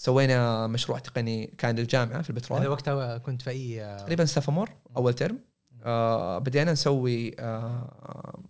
[0.00, 5.14] سوينا مشروع تقني كان للجامعة في هذا البترول وقتها كنت في أي تقريبا sophomore أول
[5.14, 5.38] ترم.
[5.82, 8.42] آه بدينا نسوي آه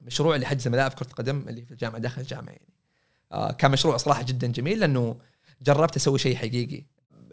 [0.00, 2.74] مشروع لحجز ملاعب كرة قدم اللي في الجامعة داخل الجامعة يعني.
[3.32, 5.16] آه كان مشروع صراحة جدا جميل لأنه
[5.62, 6.84] جربت أسوي شيء حقيقي.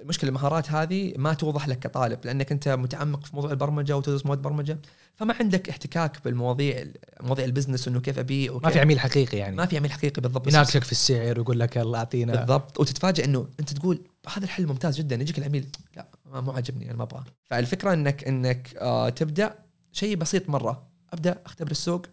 [0.02, 4.42] المشكلة المهارات هذه ما توضح لك كطالب لأنك أنت متعمق في موضوع البرمجة وتدرس مواد
[4.42, 4.80] برمجة
[5.16, 6.86] فما عندك احتكاك بالمواضيع
[7.22, 9.56] مواضيع ال business إنه كيف أبيع ما وكيف في عميل حقيقي يعني.
[9.56, 12.36] ما في عميل حقيقي بالضبط يناقشك في السعر ويقول لك يلا أعطينا.
[12.36, 14.02] بالضبط وتتفاجئ إنه أنت تقول
[14.36, 17.26] هذا الحل ممتاز جدا يجيك العميل لا ما مو عاجبني أنا ما أبغاه.
[17.44, 19.56] فالفكرة انك إنك آه تبدأ
[19.92, 22.06] شيء بسيط مرة أبدأ أختبر السوق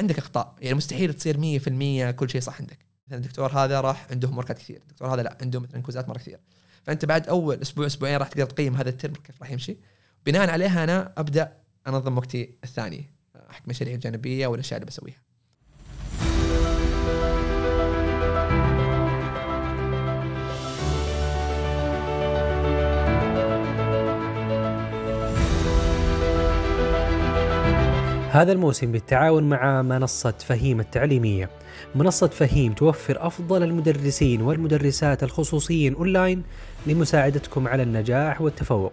[0.00, 1.60] عندك إخطاء يعني مستحيل تصير
[2.10, 2.78] 100% كل شيء صح عندك.
[3.06, 6.38] مثلا الدكتور هذا راح عنده ماركات كثير الدكتور هذا لا عنده مثلا كوزات مرة كثير.
[6.82, 9.76] فأنت بعد أول أسبوع أسبوعين راح تقدر تقيم هذا الترم كيف راح يمشي.
[10.26, 11.52] بناء عليها أنا أبدأ
[11.86, 13.10] أنظم وقتي الثاني
[13.48, 15.20] حق مشاريع الجانبية والأشياء اللي بسويها.
[28.32, 31.50] هذا الموسم بالتعاون مع منصة فهيم التعليمية.
[31.94, 36.42] منصة فهيم توفر أفضل المدرسين والمدرسات الخصوصيين أونلاين
[36.86, 38.92] لمساعدتكم على النجاح والتفوق.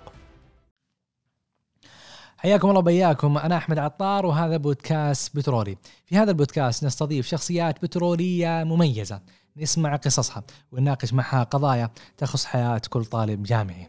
[2.38, 5.78] حياكم الله بياكم أنا أحمد عطار وهذا بودكاست بترولي.
[6.06, 9.22] في هذا البودكاست نستضيف شخصيات بترولية مميزة.
[9.58, 13.88] نسمع قصصها ونناقش معها قضايا تخص حياة كل طالب جامعي.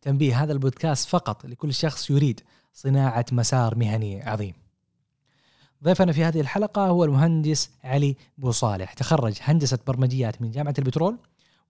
[0.00, 2.40] تنبيه هذا البودكاست فقط لكل شخص يريد
[2.72, 4.54] صناعة مسار مهني عظيم.
[5.84, 11.16] ضيفنا في هذه الحلقة هو المهندس علي بو صالح تخرج هندسة برمجيات من جامعة البترول.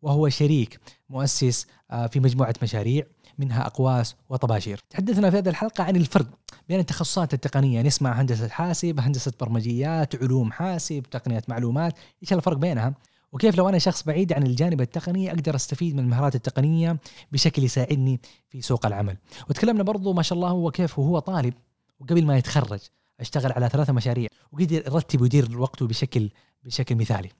[0.02, 3.06] وهو شريك مؤسس آه، في مجموعة مشاريع
[3.38, 4.80] منها أقواس وطباشير.
[4.90, 6.26] تحدثنا في هذه الحلقة عن الفرق
[6.68, 7.82] بين التخصصات التقنية.
[7.82, 11.94] نسمع هندسة حاسب هندسة برمجيات علوم حاسب تقنية معلومات.
[12.22, 12.94] إيش الفرق بينها؟
[13.32, 16.96] وكيف لو أنا شخص بعيد عن الجانب التقني أقدر أستفيد من المهارات التقنية
[17.32, 19.16] بشكل يساعدني في سوق العمل؟
[19.50, 21.54] وتكلمنا برضو ما شاء الله هو كيف وهو طالب
[22.00, 22.80] وقبل ما يتخرج
[23.20, 26.30] أشتغل على ثلاثة مشاريع وقدر يرتب ويدير وقته بشكل
[26.64, 27.30] بشكل مثالي.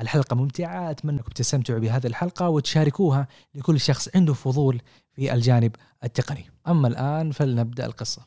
[0.00, 4.80] الحلقة ممتعة أتمنى أنكم تستمتعوا بهذه الحلقة وتشاركوها لكل شخص عنده فضول
[5.12, 6.50] في الجانب التقني.
[6.68, 8.26] أما الآن فلنبدأ القصة.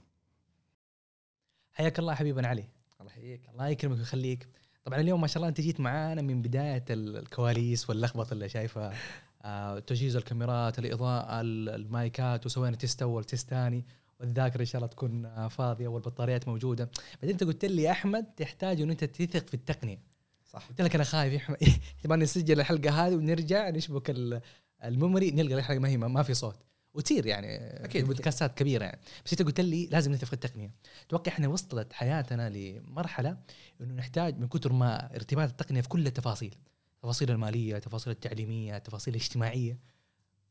[1.73, 2.63] حياك الله حبيبنا علي.
[3.01, 3.41] الله يحييك.
[3.49, 4.47] الله يكرمك ويخليك.
[4.83, 8.93] طبعا اليوم ما شاء الله أنت جيت معانا من بداية ال- الكواليس واللخبطة اللي شايفها
[9.41, 13.85] آه، تجهيز الكاميرات الإضاءة ال- المايكات وسوينا test أول test ثاني
[14.19, 16.89] والذاكرة إن شاء الله تكون آه، فاضية والبطاريات موجودة.
[17.13, 19.99] بعدين أنت قلت لي يا أحمد تحتاج ان أنت تثق في التقنية.
[20.47, 20.67] صح.
[20.69, 21.51] قلت لك أنا خايف.
[22.03, 24.41] تبغى نسجل الحلقة هذه ونرجع نشبك ال-
[24.83, 26.55] الميموري نلقى الحلقة ما هي ما في صوت.
[26.93, 27.57] وتصير يعني.
[27.85, 28.01] أكيد.
[28.01, 28.99] في بودكاستات كبيرة يعني.
[29.25, 30.71] بس أنت قلت لي لازم نثق في التقنية.
[31.07, 33.37] أتوقع إحنا وصلت حياتنا لمرحلة
[33.81, 36.55] إنه نحتاج من كثر ما ارتباط التقنية في كل التفاصيل.
[36.95, 39.79] التفاصيل المالية التفاصيل التعليمية التفاصيل الاجتماعية.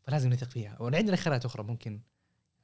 [0.03, 0.77] فلازم نثق فيها.
[0.83, 2.01] وعندنا خيارات أخرى ممكن.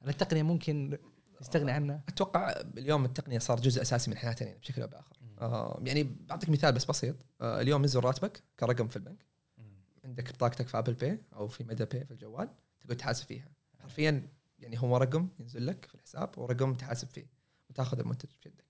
[0.07, 0.97] التقنية ممكن
[1.41, 5.15] نستغني عنها؟ أتوقع اليوم التقنية صار جزء أساسي من حياتنا يعني بشكل أو بآخر.
[5.41, 7.15] آه يعني بعطيك مثال بس بسيط.
[7.41, 9.25] آه اليوم نزل راتبك كرقم في البنك.
[10.05, 12.49] عندك بطاقتك في Apple Pay أو في mada Pay في الجوال
[12.81, 13.51] تقدر تحاسب فيها.
[13.79, 14.27] حرفيا
[14.59, 17.25] يعني هو رقم ينزل لك في الحساب ورقم تحاسب فيه
[17.69, 18.63] وتاخذ المنتج في يدك.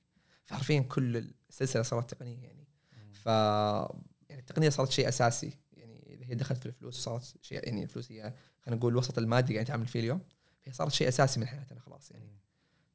[0.45, 1.17] فحرفيا كل
[1.49, 2.67] السلسلة صارت تقنية يعني.
[3.11, 5.57] ف يعني التقنية صارت شيء أساسي.
[5.73, 9.53] يعني إذا هي دخلت في الفلوس وصارت شيء يعني الفلوس هي خلينا نقول الوسط المادي
[9.53, 10.21] قاعد نتعامل فيه اليوم.
[10.61, 12.37] فهي صارت شيء أساسي من حياتنا خلاص يعني.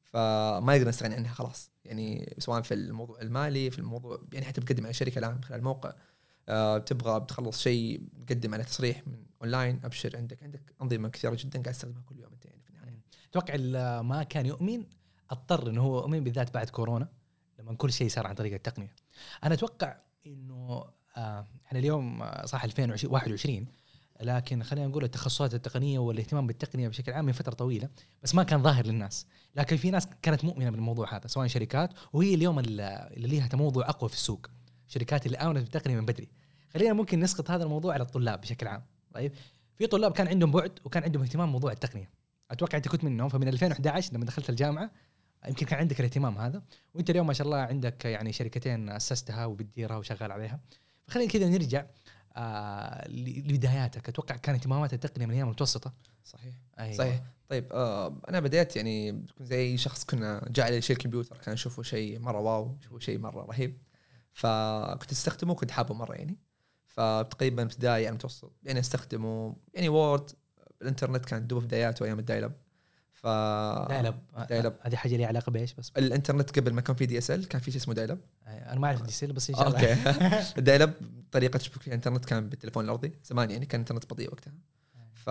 [0.09, 1.71] فما نقدر نستغني عنها خلاص.
[1.85, 5.63] يعني سواء في الموضوع المالي في الموضوع يعني حتى بتقدم على شركة الآن من خلال
[5.63, 5.93] موقع.
[6.49, 11.61] آه تبغى بتخلص شيء تقدم على تصريح من أونلاين أبشر عندك عندك أنظمة كثيرة جدا
[11.61, 12.99] قاعد تستخدمها كل يوم أنت يعني في النهاية.
[13.29, 14.85] أتوقع ما كان يؤمن
[15.29, 17.09] أضطر إنه هو يؤمن بالذات بعد كورونا
[17.59, 18.95] لما كل شيء صار عن طريق التقنية.
[19.43, 19.97] أنا أتوقع
[20.27, 20.85] إنه
[21.17, 23.67] آه إحنا اليوم آه، صح 2021
[24.21, 27.89] لكن خلينا نقول التخصصات التقنية والاهتمام بالتقنية بشكل عام من فترة طويلة
[28.23, 29.25] بس ما كان ظاهر للناس.
[29.55, 34.09] لكن في ناس كانت مؤمنة بالموضوع هذا سواء شركات وهي اليوم اللي ليها تموضع أقوى
[34.09, 34.47] في السوق.
[34.87, 36.29] شركات اللي آمنت بالتقنية من بدري.
[36.73, 38.83] خلينا ممكن نسقط هذا الموضوع على الطلاب بشكل عام.
[39.13, 39.33] طيب
[39.75, 42.09] في طلاب كان عندهم بعد وكان عندهم اهتمام بموضوع التقنية.
[42.51, 44.91] أتوقع أنت كنت منهم فمن 2011 لما دخلت الجامعة
[45.47, 46.63] يمكن كان عندك الاهتمام هذا.
[46.93, 50.59] وأنت اليوم ما شاء الله عندك يعني شركتين أسستها وبتديرها وشغال عليها.
[51.07, 51.85] فخلينا كذا نرجع
[52.35, 54.09] آه لبداياتك.
[54.09, 55.93] أتوقع كان اهتمامات التقنيه من أيام المتوسطة.
[56.23, 56.53] صحيح.
[56.79, 56.93] أيوة.
[56.97, 57.23] صحيح.
[57.49, 62.19] طيب آه أنا بديت يعني زي شخص كنا جاء علي شيء الكمبيوتر كان أشوفه شيء
[62.19, 63.77] مرة wow أشوفه شيء مرة رهيب.
[64.33, 66.37] فكنت أستخدمه كنت حابه مرة يعني.
[66.87, 70.31] فتقريبا ابتدائي يعني متوسط يعني أستخدمه يعني Word
[70.81, 72.55] الإنترنت كان دوب بداياته أيام ال dial-up
[73.21, 73.27] ف
[73.89, 74.15] dial-up.
[74.49, 74.73] dial-up.
[74.81, 77.81] هذه حاجة لي علاقة بإيش بس؟ الانترنت قبل ما كان في DSL كان في شيء
[77.81, 78.19] اسمه dial-up.
[78.47, 79.79] أنا ما أعرف DSL بس إن شاء الله.
[79.79, 80.19] Okay.
[80.59, 80.93] ال dial-up
[81.31, 84.53] طريقة تشبك فيها انترنت كان بالتليفون الأرضي زمان يعني كان الانترنت بطيء وقتها.
[85.13, 85.27] ف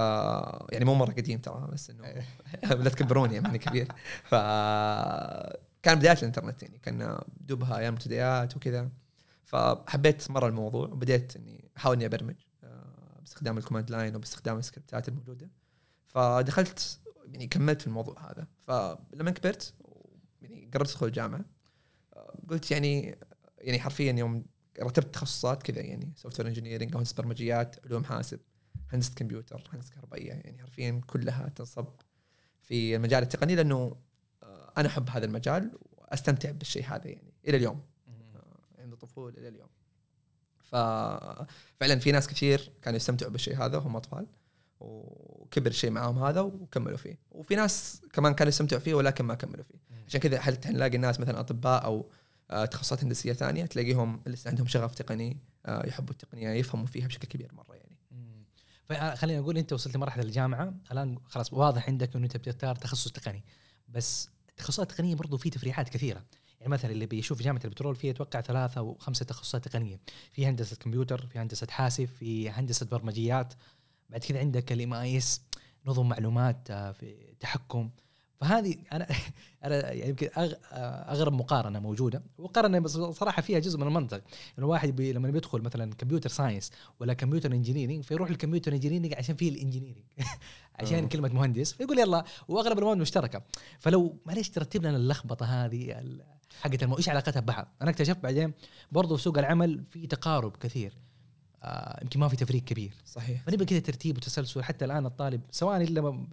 [0.72, 2.24] يعني مو مرة قديم ترى بس إنه
[2.84, 3.92] لا تكبروني يعني ماني كبير.
[4.24, 4.34] ف
[5.82, 8.88] كان بداية الانترنت يعني كان دوبها أيام ابتدائيات وكذا.
[9.44, 12.34] فحبيت مرة الموضوع وبديت إني أحاول إني أبرمج
[12.64, 15.48] آه، باستخدام ال command line وباستخدام السكريبتات الموجودة.
[16.06, 16.98] فدخلت
[17.32, 18.46] يعني كملت في الموضوع هذا.
[18.60, 19.74] فلما كبرت
[20.42, 21.44] يعني قررت أدخل الجامعة
[22.48, 23.18] قلت يعني
[23.58, 24.44] يعني حرفيا يوم
[24.80, 28.40] رتبت تخصصات كذا يعني software engineering هندسة برمجيات علوم حاسب
[28.92, 30.32] هندسة كمبيوتر هندسة كهربائية.
[30.32, 31.86] يعني حرفيا كلها تنصب
[32.62, 33.96] في المجال التقني لأنه
[34.42, 37.82] آه، أنا أحب هذا المجال وأستمتع بالشيء هذا يعني إلى اليوم.
[38.08, 39.68] آه، عند الطفوله إلى اليوم.
[40.58, 44.26] ففعلا في ناس كثير كانوا يستمتعوا بالشيء هذا وهم أطفال.
[44.80, 47.18] وكبر الشيء معاهم هذا وكملوا فيه.
[47.30, 49.78] وفي ناس كمان كانوا يستمتعوا فيه ولكن ما كملوا فيه.
[50.06, 52.10] عشان كذا هل نلاقي الناس مثلا أطباء أو
[52.50, 55.36] آه، تخصصات هندسية ثانية تلاقيهم لسه عندهم شغف تقني
[55.66, 57.98] آه، يحبوا التقنية يفهموا فيها بشكل كبير مرة يعني.
[58.88, 60.74] فخلينا نقول أنت وصلت لمرحلة الجامعة.
[60.92, 63.44] الآن خلاص واضح عندك إنه أنت بتختار تخصص تقني.
[63.88, 66.24] بس التخصصات التقنيه برضو في تفريعات كثيرة.
[66.60, 70.00] يعني مثلا اللي بيشوف جامعة البترول فيها أتوقع ثلاثة أو خمسة تخصصات تقنية.
[70.32, 73.54] في هندسة كمبيوتر في هندسة حاسب في هندسة برمجيات.
[74.08, 75.40] بعد كذا عندك الام اي اس
[75.86, 77.90] نظم معلومات آه، في تحكم.
[78.40, 79.06] فهذه أنا
[79.64, 82.22] أنا يعني يمكن آه، أغرب مقارنة موجودة.
[82.38, 84.22] مقارنة بس صراحة فيها جزء من المنطق.
[84.58, 86.70] الواحد بي لما بيدخل مثلا computer science
[87.00, 90.04] ولا computer engineering فيروح ال computer engineering عشان فيه ال engineering
[90.80, 91.08] عشان آه.
[91.08, 91.72] كلمة مهندس.
[91.72, 93.42] فيقول يلا واغلب المواد مشتركه
[93.78, 96.02] فلو معليش ترتب لنا اللخبطة هذه
[96.60, 96.96] حقت المو...
[96.98, 98.52] إيش علاقتها ببعض؟ أنا اكتشفت بعدين
[98.92, 101.07] برضو في سوق العمل في تقارب كثير.
[101.62, 102.92] آه يمكن ما في تفريق كبير.
[103.06, 103.42] صحيح.
[103.42, 106.26] فنبغى كذا ترتيب وتسلسل حتى الآن الطالب سواء إلا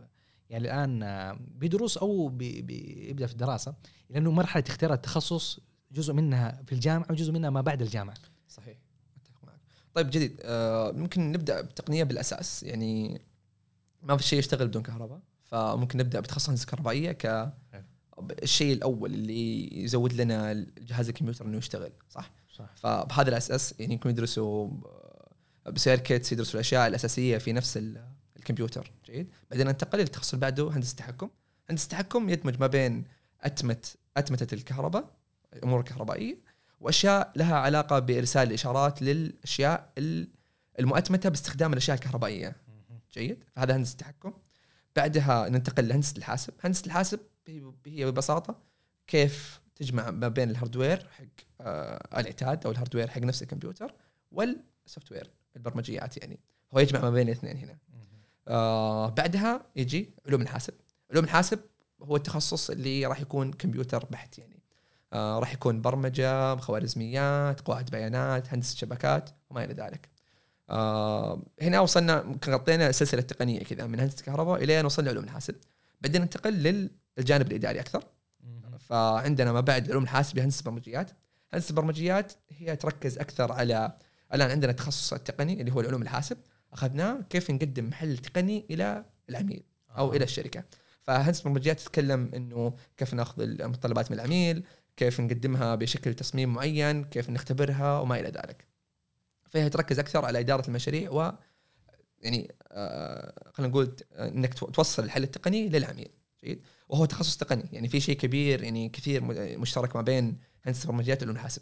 [0.50, 3.76] يعني الآن آه، بدروس أو بي- بيبدا في الدراسة
[4.10, 5.60] لأنه مرحلة اختيار التخصص
[5.92, 8.16] جزء منها في الجامعة وجزء منها ما بعد الجامعة.
[8.48, 8.78] صحيح.
[9.18, 9.60] أتفق معك.
[9.94, 10.40] طيب جديد.
[10.44, 13.22] آه ممكن نبدأ بالتقنيه بالأساس يعني
[14.04, 17.54] ما في شيء يشتغل بدون كهرباء فممكن نبدأ بتخصص هندسة كهربائية ك
[18.44, 22.70] الشيء الأول اللي يزود لنا جهاز الكمبيوتر إنه يشتغل صح؟ صح.
[22.76, 24.70] فبهذا الأساس يعني يمكن يدرسوا
[25.72, 28.06] ب circuits يدرسوا الأشياء الأساسية في نفس ال-
[28.38, 28.92] الكمبيوتر.
[29.06, 29.28] جيد.
[29.52, 31.30] بعدين ننتقل للتخصص اللي بعده هندسة التحكم
[31.70, 33.04] هندسة التحكم يدمج ما بين
[33.42, 33.78] اتمه
[34.18, 35.16] أتمتة الكهرباء
[35.54, 36.38] الأمور الكهربائيه
[36.80, 40.28] وأشياء لها علاقة بإرسال الإشارات للأشياء ال-
[40.80, 42.56] المؤتمتة باستخدام الأشياء الكهربائية.
[43.14, 43.44] جيد.
[43.56, 44.34] فهذا هندسة التحكم
[44.96, 46.54] بعدها ننتقل لهندسة الحاسب.
[46.62, 47.20] هندسة الحاسب
[47.88, 48.60] هي ببساطة
[49.08, 51.26] كيف تجمع ما بين ال hardware حق
[51.62, 53.94] آه العتاد أو ال hardware حق نفس الكمبيوتر
[54.32, 56.40] وال software البرمجيات يعني.
[56.74, 57.78] هو يجمع ما بين الاثنين هنا.
[58.48, 60.74] آه بعدها يجي علوم الحاسب.
[61.12, 61.60] علوم الحاسب
[62.02, 64.64] هو التخصص اللي راح يكون كمبيوتر بحت يعني.
[65.14, 70.10] آه راح يكون برمجة خوارزميات قواعد بيانات هندسة شبكات وما إلى ذلك.
[70.70, 75.56] آه هنا وصلنا غطينا السلسلة التقنية كذا من هندسة الكهرباء إلى ان وصلنا علوم الحاسب.
[76.02, 78.04] بعدين ننتقل للجانب الإداري أكثر.
[78.80, 81.12] فعندنا ما بعد علوم الحاسب هندسة برمجيات.
[81.54, 83.98] هندسة البرمجيات هي تركز أكثر على
[84.36, 86.38] الآن عندنا التخصص التقني اللي هو علوم الحاسب.
[86.74, 89.64] أخذناه كيف نقدم حل تقني إلى العميل
[89.98, 90.16] أو آه.
[90.16, 90.64] إلى الشركة.
[91.02, 94.64] فهندسة البرمجيات تتكلم إنه كيف نأخذ المتطلبات من العميل
[94.98, 98.68] كيف نقدمها بشكل تصميم معين كيف نختبرها وما إلى ذلك.
[99.50, 101.32] فهي تركز أكثر على إدارة المشاريع و
[102.20, 106.10] يعني آه خلينا نقول إنك تو- توصل الحل التقني للعميل.
[106.44, 107.70] جيد؟ وهو تخصص تقني.
[107.72, 109.22] يعني في شيء كبير يعني كثير
[109.60, 111.62] مشترك ما بين هندسة البرمجيات وعلوم الحاسب.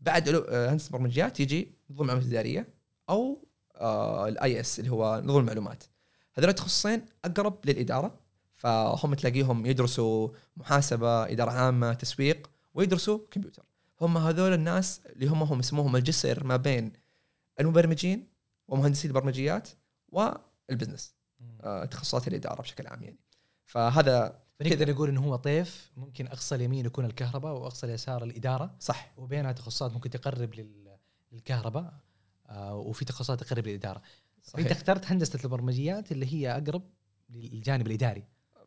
[0.00, 2.68] بعد آه، هندسة البرمجيات يجي نظم المعلومات الاداريه
[3.10, 3.44] أو
[4.28, 5.84] ال IS اللي هو نظم المعلومات.
[6.34, 8.18] هذول التخصصين أقرب للإدارة
[8.56, 13.62] فهم تلاقيهم يدرسوا محاسبة إدارة عامة تسويق ويدرسوا كمبيوتر.
[14.00, 16.92] هم هذول الناس اللي هم هم اسموهم الجسر ما بين
[17.60, 18.26] المبرمجين
[18.68, 19.68] ومهندسي البرمجيات
[20.08, 21.14] والبزنس
[21.60, 23.18] آه، تخصصات الإدارة بشكل عام يعني.
[23.66, 28.74] فهذا فنقدر نقول انه هو طيف ممكن أقصى اليمين يكون الكهرباء وأقصى اليسار الإدارة.
[28.80, 29.12] صح.
[29.16, 30.96] وبينها تخصصات ممكن تقرب لل-
[31.32, 31.94] للكهرباء
[32.48, 34.02] آه وفي تخصصات تقرب للإدارة.
[34.42, 34.70] صحيح.
[34.70, 36.82] اخترت هندسة البرمجيات اللي هي أقرب
[37.30, 38.24] للجانب الإداري.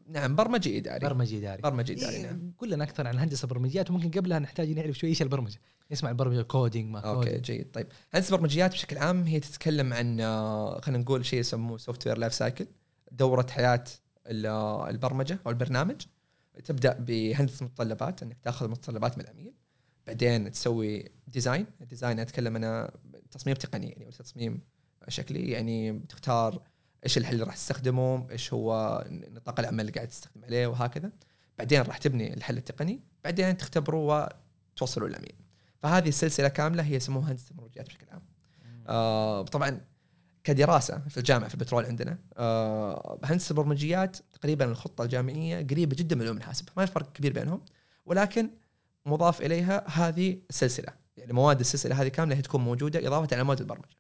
[0.07, 0.99] نعم برمجي إداري.
[0.99, 1.61] برمجي إداري.
[1.61, 2.53] برمجي إداري إيه، نعم.
[2.59, 5.59] قلنا أكثر عن الهندسه البرمجيات وممكن قبلها نحتاج نعرف شوي إيش البرمجة.
[5.91, 7.71] نسمع البرمجه coding ما okay coding جيد.
[7.71, 12.33] طيب هندسة البرمجيات بشكل عام هي تتكلم عن آه، خلينا نقول شيء يسموه software life
[12.33, 12.67] cycle
[13.11, 13.83] دورة حياة
[14.27, 16.01] البرمجة أو البرنامج.
[16.63, 19.53] تبدأ بهندسة متطلبات إنك تأخذ متطلبات من العميل
[20.07, 22.91] بعدين تسوي design ال design أتكلم أنا
[23.31, 24.61] تصميم تقني يعني تصميم
[25.07, 25.51] شكلي.
[25.51, 26.61] يعني تختار
[27.03, 31.11] إيش الحل اللي راح تستخدمه إيش هو نطاق العمل اللي قاعد تستخدم عليه وهكذا.
[31.57, 32.99] بعدين راح تبني الحل التقني.
[33.23, 34.29] بعدين تختبره
[34.75, 35.35] وتوصله للعميل
[35.79, 38.21] فهذه السلسلة كاملة هي يسموها هندسة بشكل عام.
[38.87, 39.81] آه طبعا
[40.43, 42.17] كدراسة في الجامعة في البترول عندنا.
[42.37, 47.33] آه هندسه البرمجيات تقريبا الخطة الجامعية قريبة جدا من علوم الحاسب ما في فرق كبير
[47.33, 47.61] بينهم
[48.05, 48.49] ولكن
[49.05, 50.93] مضاف إليها هذه السلسلة.
[51.17, 53.97] يعني مواد السلسلة هذه كاملة هي تكون موجودة إضافة على مواد البرمجة.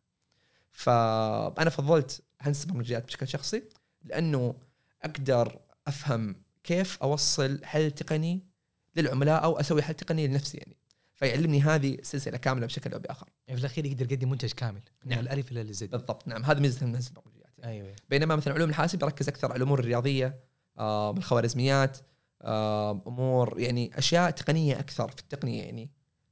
[0.71, 3.63] فأنا فضلت هندسة البرمجيات بشكل شخصي
[4.03, 4.55] لأنه
[5.03, 8.43] أقدر أفهم كيف أوصل حل تقني
[8.95, 10.77] للعملاء أو أسوي حل تقني لنفسي يعني.
[11.23, 13.29] فيعلمني هذه سلسلة كاملة بشكل أو بآخر.
[13.47, 15.19] يعني في الأخير يقدر يقدم منتج كامل من نعم.
[15.19, 15.89] الألف إلى الزد.
[15.89, 16.27] بالضبط.
[16.27, 17.73] نعم هذا ميزة هندسه البرمجيات يعني.
[17.73, 17.95] أيوه.
[18.09, 20.39] بينما مثلا علوم الحاسب يركز أكثر على الأمور الرياضية
[20.77, 21.97] آه بالخوارزميات
[22.41, 25.89] آه أمور يعني أشياء تقنية أكثر في التقنية يعني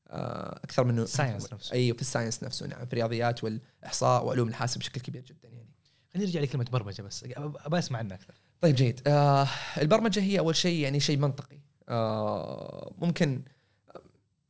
[0.07, 1.73] آه أكثر منه ال science نفسه.
[1.73, 2.67] أيوه في ال science نفسه.
[2.67, 5.69] نعم في الرياضيات والإحصاء وعلوم الحاسب بشكل كبير جدا يعني.
[6.13, 7.25] خلينا نرجع لكلمه برمجه بس.
[7.37, 8.33] أبى أسمع عنها أكثر.
[8.61, 9.01] طيب جيد.
[9.07, 11.59] آه البرمجة هي أول شيء يعني شيء منطقي.
[11.89, 13.43] آه ممكن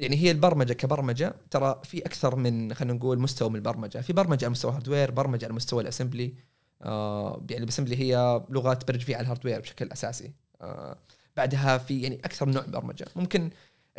[0.02, 3.98] يعني هي البرمجة كبرمجة ترى في أكثر من خلينا نقول مستوى من البرمجة.
[4.00, 6.34] في برمجة على مستوى hardware برمجة على مستوى ال assembly
[6.82, 10.34] آه يعني ال assembly هي لغه تبرمج فيها على ال hardware بشكل أساسي.
[10.62, 10.98] آه
[11.38, 13.06] بعدها في يعني أكثر من نوع برمجة.
[13.16, 13.50] ممكن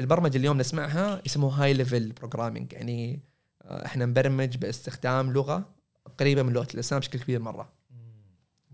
[0.00, 3.20] البرمجة اليوم نسمعها يسموها high level programming يعني
[3.62, 5.68] آه إحنا نبرمج باستخدام لغة
[6.18, 7.72] قريبة من لغة الإنسان بشكل كبير مرة.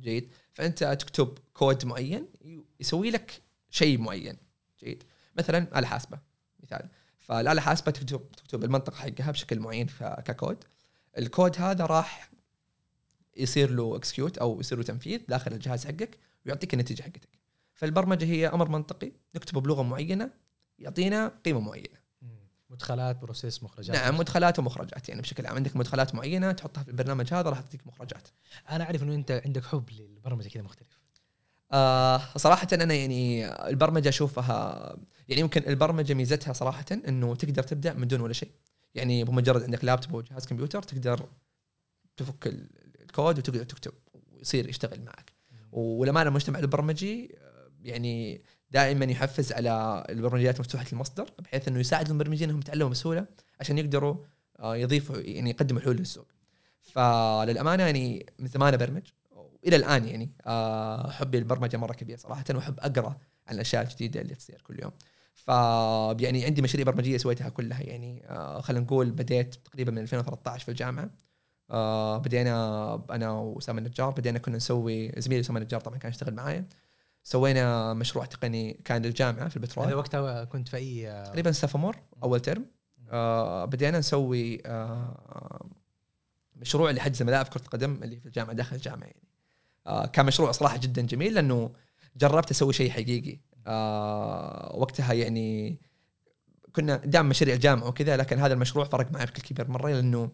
[0.00, 0.30] جيد.
[0.52, 2.26] فأنت تكتب كود معين
[2.80, 4.36] يسوي لك شيء معين.
[4.84, 5.02] جيد.
[5.38, 6.18] مثلا اله حاسبة
[6.62, 6.88] مثال.
[7.28, 9.86] فالاله الحاسبه تكتب تكتب المنطق حقها بشكل معين
[10.24, 10.64] ككود.
[11.18, 12.30] الكود هذا راح
[13.36, 17.38] يصير له execute أو يصير له تنفيذ داخل الجهاز حقك ويعطيك النتيجة حقتك.
[17.74, 20.30] فالبرمجة هي أمر منطقي نكتبه بلغة معينة
[20.78, 21.98] يعطينا قيمة معينة.
[22.70, 23.96] مدخلات process مخرجات.
[23.96, 25.08] نعم مدخلات ومخرجات.
[25.08, 28.28] يعني بشكل عام عندك مدخلات معينة تحطها في البرنامج هذا راح تعطيك مخرجات.
[28.70, 30.97] أنا أعرف إنه أنت عندك حب للبرمجة كذا مختلف.
[31.72, 34.96] آه صراحة أنا يعني البرمجة أشوفها
[35.28, 38.50] يعني يمكن البرمجة ميزتها صراحة إنه تقدر تبدأ من دون ولا شيء.
[38.94, 41.28] يعني بمجرد عندك لابتوب أو جهاز كمبيوتر تقدر
[42.16, 42.70] تفك ال-
[43.02, 43.92] الكود وتقدر تكتب
[44.32, 45.32] ويصير يشتغل معك.
[45.72, 47.34] ولما المجتمع البرمجي
[47.82, 53.26] يعني دائما يحفز على البرمجيات مفتوحة المصدر بحيث إنه يساعد المبرمجين إنهم يتعلموا بسهولة
[53.60, 54.16] عشان يقدروا
[54.58, 56.26] آه، يضيفوا يعني يقدموا حلول للسوق.
[56.82, 59.02] فللأمانة يعني من زمان أبرمج.
[59.68, 60.30] والى الآن يعني.
[60.46, 64.92] آه، حبي للبرمجة مرة كبير صراحة واحب أقرأ عن الأشياء الجديدة اللي تصير كل يوم.
[65.34, 65.48] ف
[66.20, 68.26] يعني عندي مشاريع برمجية سويتها كلها يعني.
[68.28, 71.10] آه، خلينا نقول بديت تقريبا من 2013 في الجامعة.
[71.70, 76.68] آه، بدينا أنا واسامه النجار بدينا كنا نسوي زميلي اسامه النجار طبعا كان يشتغل معايا.
[77.22, 82.40] سوينا مشروع تقني كان للجامعة في هذا البترول وقتها كنت في أي تقريبا سافمور أول
[82.40, 82.66] ترم.
[83.10, 85.70] آه بدينا نسوي آه
[86.56, 89.27] مشروع لحجز ملاعب كرة قدم اللي في الجامعة داخل الجامعة يعني.
[90.12, 91.70] كان مشروع صراحة جدا جميل لأنه
[92.16, 93.38] جربت أسوي شيء حقيقي.
[93.66, 95.78] آه وقتها يعني
[96.72, 100.30] كنا دعم مشاريع الجامعة وكذا لكن هذا المشروع فرق معي بشكل كبير مرة لأنه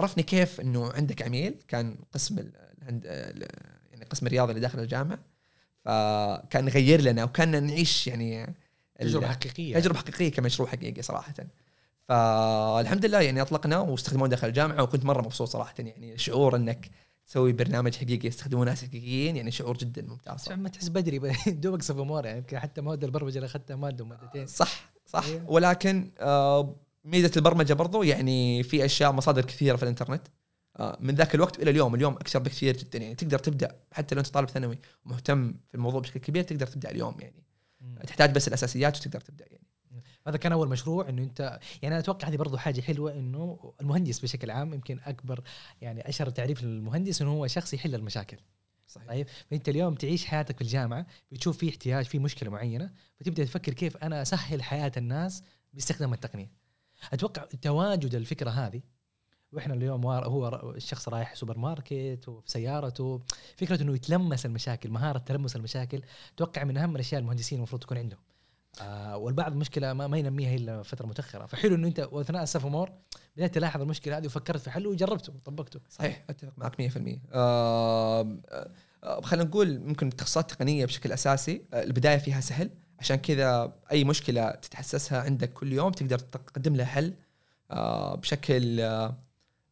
[0.00, 3.48] عرفني كيف إنه عندك عميل كان قسم ال- الهند ال-
[3.92, 5.18] يعني قسم الرياضة اللي داخل الجامعة
[5.84, 8.54] فكان يغير لنا وكان نعيش يعني
[9.00, 9.78] تجربة حقيقية.
[9.78, 11.34] تجربة حقيقية كمشروع حقيقي صراحة.
[12.08, 16.90] فالحمد لله يعني أطلقنا واستخدموه داخل الجامعة وكنت مرة مبسوط صراحة يعني شعور إنك
[17.26, 20.60] تسوي برنامج حقيقي يستخدمونه ناس حقيقيين يعني شعور جدا ممتاز صراحة.
[20.60, 24.92] ما تحس بدري دوبك سوفومور يعني يمكن حتى مواد البرمجة اللي اخذتها ماده ومادتين صح
[25.06, 25.26] صح.
[25.26, 25.44] إيه.
[25.48, 30.28] ولكن آه، ميزة البرمجة برضو يعني في أشياء مصادر كثيرة في الإنترنت.
[30.76, 32.98] آه، من ذاك الوقت إلى اليوم اليوم أكثر بكثير جدا.
[32.98, 36.90] يعني تقدر تبدأ حتى لو أنت طالب ثانوي ومهتم في الموضوع بشكل كبير تقدر تبدأ
[36.90, 37.42] اليوم يعني.
[38.06, 39.65] تحتاج بس الأساسيات وتقدر تبدأ يعني.
[40.26, 41.40] هذا كان أول مشروع إنه أنت
[41.82, 45.40] يعني أنا أتوقع هذه برضو حاجة حلوة إنه المهندس بشكل عام يمكن أكبر
[45.80, 48.36] يعني أشهر تعريف للمهندس إنه هو شخص يحل المشاكل.
[48.86, 49.08] صحيح.
[49.08, 53.72] طيب؟ فأنت اليوم تعيش حياتك في الجامعة بتشوف في احتياج في مشكلة معينة فتبدأ تفكر
[53.72, 56.50] كيف أنا أسهل حياة الناس باستخدام التقنية.
[57.12, 58.82] أتوقع تواجد الفكرة هذه
[59.52, 63.20] وإحنا اليوم هو الشخص رايح سوبر ماركت وفي سيارته
[63.56, 66.02] فكرة إنه يتلمس المشاكل مهارة تلمس المشاكل
[66.34, 68.20] أتوقع من أهم الأشياء المهندسين المفروض تكون عندهم.
[68.82, 71.46] آه والبعض المشكلة ما, ما ينميها إلا فترة متأخرة.
[71.46, 72.90] فحلو إنه أنت وأثناء السفمور
[73.36, 75.80] بدأت تلاحظ المشكلة هذه وفكرت في حل وجربته وطبقته.
[75.90, 78.36] صحيح أتفق معك 100% آه
[79.04, 82.70] آه خلينا نقول ممكن التخصصات التقنية بشكل أساسي آه البداية فيها سهل.
[82.98, 87.14] عشان كذا أي مشكلة تتحسسها عندك كل يوم تقدر تقدم لها حل
[87.70, 89.16] آه بشكل آه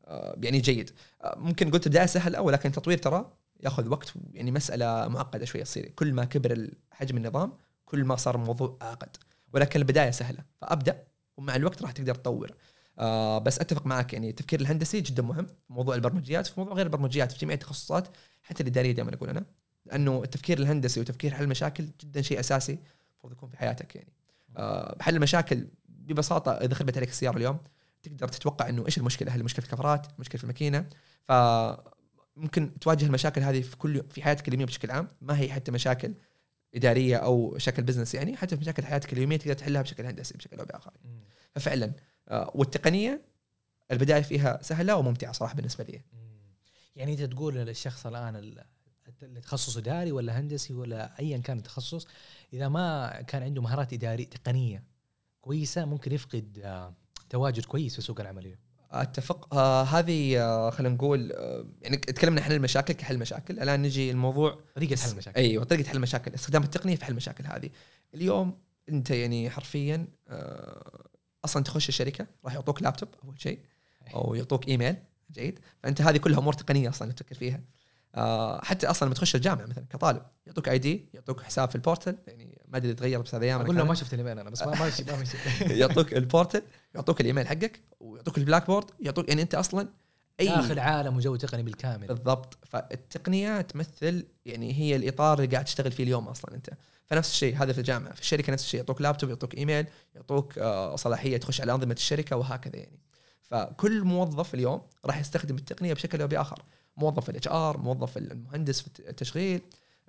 [0.04, 0.90] آه يعني جيد.
[1.22, 3.32] آه ممكن قلت بدايه سهلة ولكن التطوير ترى
[3.62, 5.92] ياخذ وقت يعني مسألة معقدة شوية تصير.
[5.96, 7.52] كل ما كبر حجم النظام
[7.84, 9.16] كل ما صار الموضوع اعقد
[9.52, 11.04] ولكن البداية سهلة فأبدأ
[11.36, 12.50] ومع الوقت راح تقدر تطور
[12.98, 16.86] آه بس أتفق معك يعني التفكير الهندسي جدا مهم في موضوع البرمجيات في موضوع غير
[16.86, 18.08] البرمجيات في جميع التخصصات
[18.42, 19.44] حتى الاداريه دائما أقول أنا
[19.86, 24.12] لأنه التفكير الهندسي وتفكير حل المشاكل جدا شيء أساسي المفروض يكون في حياتك يعني
[24.56, 27.58] آه، حل المشاكل ببساطة إذا خربت عليك السيارة اليوم
[28.02, 30.86] تقدر تتوقع إنه إيش المشكلة؟ هل المشكلة في الكفرات؟ المشكلة في الماكينة؟
[31.28, 31.32] ف
[32.36, 36.14] ممكن تواجه المشاكل هذه في كل في حياتك اليومية بشكل عام ما هي حتى مشاكل
[36.74, 40.58] إدارية أو شكل بزنس يعني حتى في مشاكل حياتك اليومية تقدر تحلها بشكل هندسي بشكل
[40.58, 40.92] أو بآخر.
[41.54, 41.92] ففعلا
[42.28, 43.22] آه، والتقنية
[43.90, 46.00] البداية فيها سهلة وممتعة صراحة بالنسبة لي.
[46.96, 48.64] يعني أنت تقول للشخص الآن ال-
[49.22, 52.06] التخصص إداري ولا هندسي ولا ايا كان التخصص
[52.52, 54.84] إذا ما كان عنده مهارات إدارية تقنية
[55.40, 56.94] كويسة ممكن يفقد آه،
[57.30, 58.56] تواجد كويس في سوق العمل.
[59.02, 59.54] أتفق.
[59.54, 63.60] آه هذه آه خلينا نقول آه يعني تكلمنا عن حل المشاكل كحل مشاكل.
[63.60, 67.44] الآن نجي الموضوع طريقة حل المشاكل أيوه طريقة حل المشاكل استخدام التقنية في حل المشاكل
[67.46, 67.70] هذه.
[68.14, 68.58] اليوم
[68.88, 71.08] أنت يعني حرفيا آه
[71.44, 73.58] أصلا تخش الشركة راح يعطوك لابتوب أول شيء
[74.14, 74.96] أو يعطوك ايميل
[75.32, 75.58] جيد.
[75.82, 77.60] فأنت هذه كلها أمور تقنية أصلا تفكر فيها.
[78.14, 82.16] آه حتى أصلا لما تخش الجامعة مثلا كطالب يعطوك ID يعطوك حساب في ال portal
[82.26, 84.80] يعني ما أدري تغير بس هذا أيام أقول له ما شفت الإيميل أنا بس ما
[84.80, 85.36] ماشي ما ماشي
[85.80, 86.62] يعطوك ال portal
[86.94, 89.88] يعطوك الإيميل حقك ويعطوك ال Blackboard يعطوك يعني أنت أصلا
[90.40, 92.06] اي داخل عالم وجو تقني بالكامل.
[92.06, 92.58] بالضبط.
[92.66, 96.70] فالتقنية تمثل يعني هي الإطار اللي قاعد تشتغل فيه اليوم أصلا أنت.
[97.06, 98.14] فنفس الشيء هذا في الجامعة.
[98.14, 102.36] في الشركة نفس الشيء يعطوك لابتوب يعطوك إيميل يعطوك آه، صلاحية تخش على أنظمة الشركة
[102.36, 102.98] وهكذا يعني.
[103.42, 106.62] فكل موظف اليوم راح يستخدم التقنية بشكل أو بآخر.
[106.96, 109.60] موظف ال HR موظف المهندس في التشغيل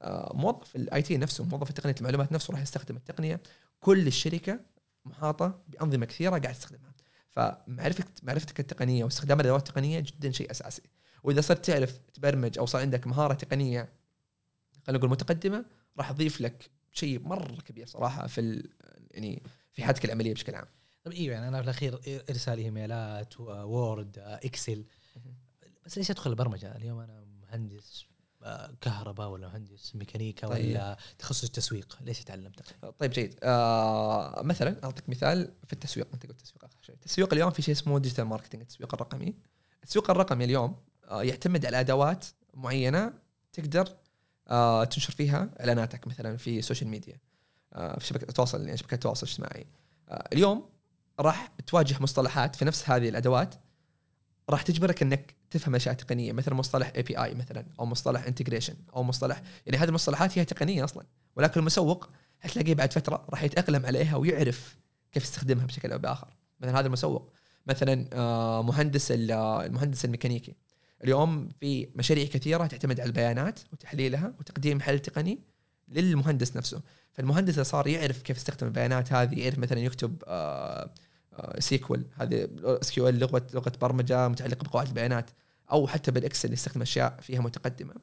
[0.01, 3.41] آه، موظف ال IT نفسه موظف تقنية المعلومات نفسه راح يستخدم التقنية.
[3.79, 4.59] كل الشركة
[5.05, 6.93] محاطة بأنظمة كثيرة قاعد تستخدمها.
[7.29, 10.81] فمعرفتك معرفتك التقنية واستخدام الادوات التقنيه جدا شيء أساسي.
[11.23, 13.89] وإذا صرت تعرف تبرمج أو صار عندك مهارة تقنية
[14.83, 15.65] خلينا نقول متقدمة
[15.97, 18.69] راح تضيف لك شيء مرة كبير صراحة في ال-
[19.11, 19.43] يعني
[19.73, 20.65] في حياتك العملية بشكل عام.
[21.03, 24.85] طيب أيوه يعني أنا في الأخير ارسال إيميلات Word Excel.
[25.85, 28.05] بس ليش أدخل البرمجة؟ اليوم أنا مهندس
[28.81, 30.69] كهرباء ولا مهندس ميكانيكا طيب.
[30.69, 33.39] ولا تخصص تسويق ليش اتعلم تقنيه؟ طيب جيد.
[33.43, 36.07] آه مثلا أعطيك مثال في التسويق.
[36.13, 36.95] أنت قلت تسويق آخر شيء.
[36.95, 39.35] التسويق اليوم في شيء اسمه digital marketing التسويق الرقمي.
[39.83, 40.75] التسويق الرقمي اليوم
[41.09, 43.13] آه يعتمد على أدوات معينة
[43.53, 43.95] تقدر
[44.47, 47.17] آه تنشر فيها إعلاناتك مثلا في ال social media
[47.73, 49.67] آه في شبكة التواصل يعني شبكة التواصل الاجتماعي.
[50.09, 50.69] آه اليوم
[51.19, 53.55] راح تواجه مصطلحات في نفس هذه الأدوات
[54.49, 59.41] راح تجبرك إنك تفهم أشياء تقنية مثل مصطلح API مثلا أو مصطلح integration أو مصطلح
[59.65, 61.05] يعني هذه المصطلحات هي تقنية أصلا.
[61.35, 64.77] ولكن المسوق حتلاقيه بعد فترة راح يتأقلم عليها ويعرف
[65.11, 66.27] كيف يستخدمها بشكل أو بآخر.
[66.59, 67.31] مثلا هذا المسوق.
[67.67, 70.55] مثلا آه، مهندس آه، المهندس الميكانيكي.
[71.03, 75.39] اليوم في مشاريع كثيرة تعتمد على البيانات وتحليلها وتقديم حل تقني
[75.87, 76.81] للمهندس نفسه.
[77.13, 80.93] فالمهندس صار يعرف كيف يستخدم البيانات هذه يعرف مثلا يكتب آه،
[81.59, 85.29] SQL هذه SQL لغة لغة برمجة متعلقة بقواعد البيانات
[85.71, 87.95] أو حتى بال Excel يستخدم أشياء فيها متقدمة.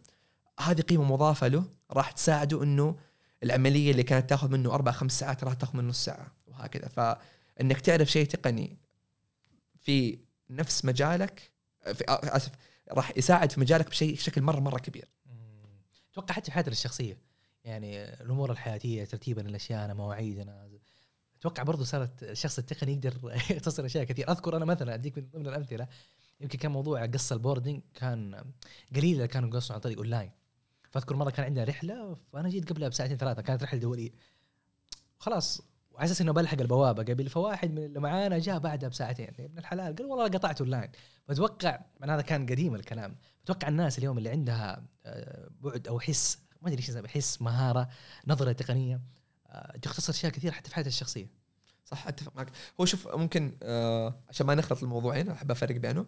[0.60, 2.96] هذه قيمة مضافة له راح تساعده إنه
[3.42, 6.88] العملية اللي كانت تاخذ منه أربع خمس ساعات راح تاخذ منه نص ساعة وهكذا.
[6.88, 8.78] فإنك تعرف شيء تقني
[9.80, 10.18] في
[10.50, 11.52] نفس مجالك
[11.94, 12.52] في آسف
[12.90, 15.08] راح يساعد في مجالك بشيء بشكل مرة مرة كبير.
[16.12, 17.18] أتوقع حتى في حياتنا الشخصية
[17.64, 20.66] يعني الأمور الحياتية ترتيبا الأشياء مواعيدنا
[21.42, 23.14] أتوقع برضو صارت الشخص التقني يقدر
[23.50, 24.30] يختصر أشياء كثير.
[24.30, 25.88] أذكر أنا مثلا أديك من ضمن الأمثلة
[26.40, 28.44] يمكن كان موضوع قص ال boarding كان
[28.96, 30.30] قليل اللي كانوا يقصوا عن طريق أونلاين.
[30.90, 34.10] فأذكر مرة كان عندنا رحلة فأنا جيت قبلها بساعتين ثلاثة كانت رحلة دولية.
[35.18, 39.28] خلاص وعلى أساس إنه بلحق البوابة قبل فواحد من اللي معانا جاء بعدها بساعتين.
[39.38, 40.90] يا ابن الحلال؟ قال والله قطعت أونلاين.
[41.28, 46.68] فأتوقع هذا كان قديم الكلام أتوقع الناس اليوم اللي عندها آه، بعد أو حس ما
[46.68, 47.88] أدري إيش حس مهارة
[48.26, 49.00] نظرة تقنية
[49.82, 51.26] تختصر اشياء كثير حتى في حياتها الشخصية.
[51.84, 52.50] صح أتفق معك.
[52.80, 56.06] هو شوف ممكن آه عشان ما نخلط الموضوعين أحب أفرق بينه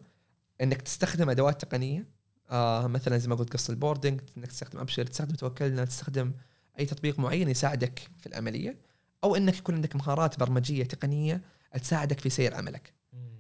[0.61, 2.07] إنك تستخدم أدوات تقنية
[2.51, 6.33] آه مثلا زي ما قلت قص ال boarding إنك تستخدم أبشر تستخدم توكلنا تستخدم
[6.79, 8.79] أي تطبيق معين يساعدك في العملية.
[9.25, 11.41] أو إنك يكون عندك مهارات برمجية تقنية
[11.83, 12.93] تساعدك في سير عملك.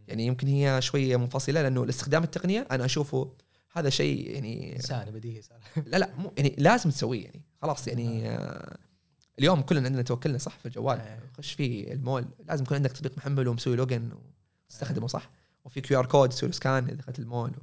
[0.08, 3.32] يعني يمكن هي شوية منفصلة لأنه الاستخدام التقنية أنا أشوفه
[3.72, 5.40] هذا شيء يعني انساني بديهي
[5.86, 7.42] لا لا مو يعني لازم تسويه يعني.
[7.62, 8.78] خلاص يعني آه
[9.38, 11.18] اليوم كلنا عندنا توكلنا صح في الجوال آه.
[11.38, 14.11] خش فيه المول لازم يكون عندك تطبيق محمل ومسوي login
[14.66, 15.31] وتستخدمه صح
[15.64, 17.62] وفي QR code تسوي scan إذا دخلت المول و...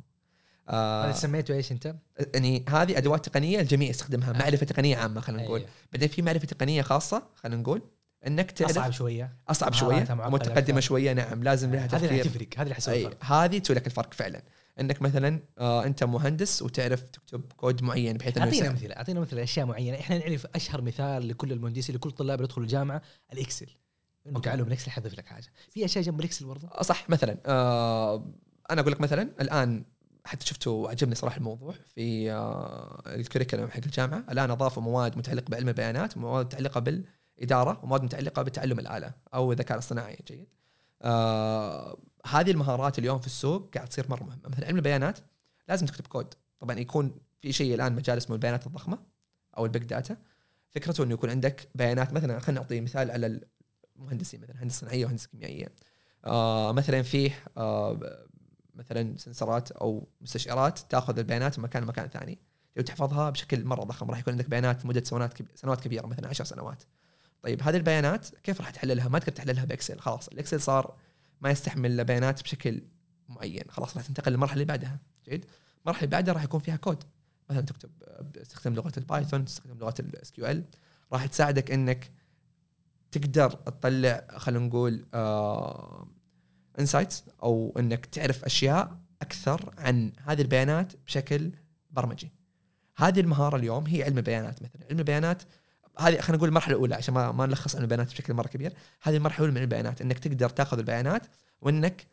[0.69, 1.95] هذا آه سميته إيش أنت؟
[2.33, 4.37] يعني هذه أدوات تقنية الجميع يستخدمها آه.
[4.37, 5.71] معرفة تقنية عامة خلينا نقول أيوه.
[5.93, 7.81] بعدين في معرفة تقنية خاصة خلينا نقول
[8.27, 10.79] إنك تعرف أصعب شوية أصعب شوية متقدمة أكثر.
[10.79, 13.25] شوية نعم لازم لها هذه اللي تفكير هذه اللي حتسوي أي الفرق.
[13.25, 14.41] هذه تسوي لك الفرق فعلا
[14.79, 18.69] إنك مثلا آه أنت مهندس وتعرف تكتب كود معين بحيث إنه أعطينا.
[18.69, 22.65] امثله أعطينا امثله أشياء معينة إحنا نعرف أشهر مثال لكل المهندسين لكل الطلاب اللي يدخلوا
[22.65, 23.01] الجامعة
[23.33, 23.67] ال Excel
[24.27, 24.39] إنه.
[24.39, 27.37] تعلم ال Excel حيضيف لك حاجة في أشياء جنب ال Excel برضه آه، صح مثلا
[27.45, 28.33] آه
[28.71, 29.83] أنا أقول لك مثلا الآن
[30.25, 35.49] حتى شفته وعجبني صراحة الموضوع في آه، ال curriculum حق الجامعة الآن أضافوا مواد متعلقة
[35.49, 36.79] بعلم البيانات ومواد متعلقة
[37.41, 40.19] بالاداره ومواد متعلقة بتعلم الآلة أو الذكاء الاصطناعي.
[40.27, 40.47] جيد.
[41.01, 44.41] آه هذه المهارات اليوم في السوق قاعد تصير مرة مهمة.
[44.49, 45.19] مثلا علم البيانات
[45.69, 46.33] لازم تكتب كود.
[46.59, 48.99] طبعا يكون في شيء الآن مجال اسمه البيانات الضخمة
[49.57, 50.17] أو ال big data.
[50.69, 53.41] فكرته إنه يكون عندك بيانات مثلا خلينا نعطي مثال على
[53.95, 55.67] المهندسين مثلا هندسة صناعية وهندسة كيميائية.
[56.25, 57.99] آه مثلا فيه آه
[58.75, 62.39] مثلا سنسرات أو مستشعرات تأخذ البيانات من مكان لمكان ثاني.
[62.77, 65.03] وتحفظها بشكل مرة ضخم راح يكون عندك بيانات مدة
[65.55, 66.83] سنوات كبيرة مثلا 10 سنوات.
[67.41, 70.27] طيب هذه البيانات كيف راح تحللها؟ ما تقدر تحللها ب Excel خلاص.
[70.27, 70.95] ال Excel صار
[71.41, 72.81] ما يستحمل بيانات بشكل
[73.29, 73.63] معين.
[73.69, 74.99] خلاص راح تنتقل للمرحلة اللي بعدها.
[75.25, 75.45] جيد؟
[75.81, 77.03] المرحلة اللي بعدها راح يكون فيها كود.
[77.49, 77.89] مثلا تكتب
[78.33, 80.65] تستخدم لغة ال Python تستخدم لغة ال SQL
[81.13, 82.11] راح تساعدك إنك
[83.11, 86.07] تقدر تطلع خلينا نقول آه
[86.79, 91.51] انسايتس أو إنك تعرف أشياء أكثر عن هذه البيانات بشكل
[91.91, 92.31] برمجي.
[92.97, 95.43] هذه المهارة اليوم هي علم البيانات مثلا، علم البيانات
[96.01, 99.17] هذه خلينا نقول المرحلة الأولى عشان ما ما نلخص علم البيانات بشكل مرة كبير، هذه
[99.17, 101.27] المرحلة الأولى من البيانات إنك تقدر تأخذ البيانات
[101.61, 102.07] وإنك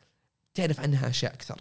[0.54, 1.60] تعرف عنها أشياء أكثر.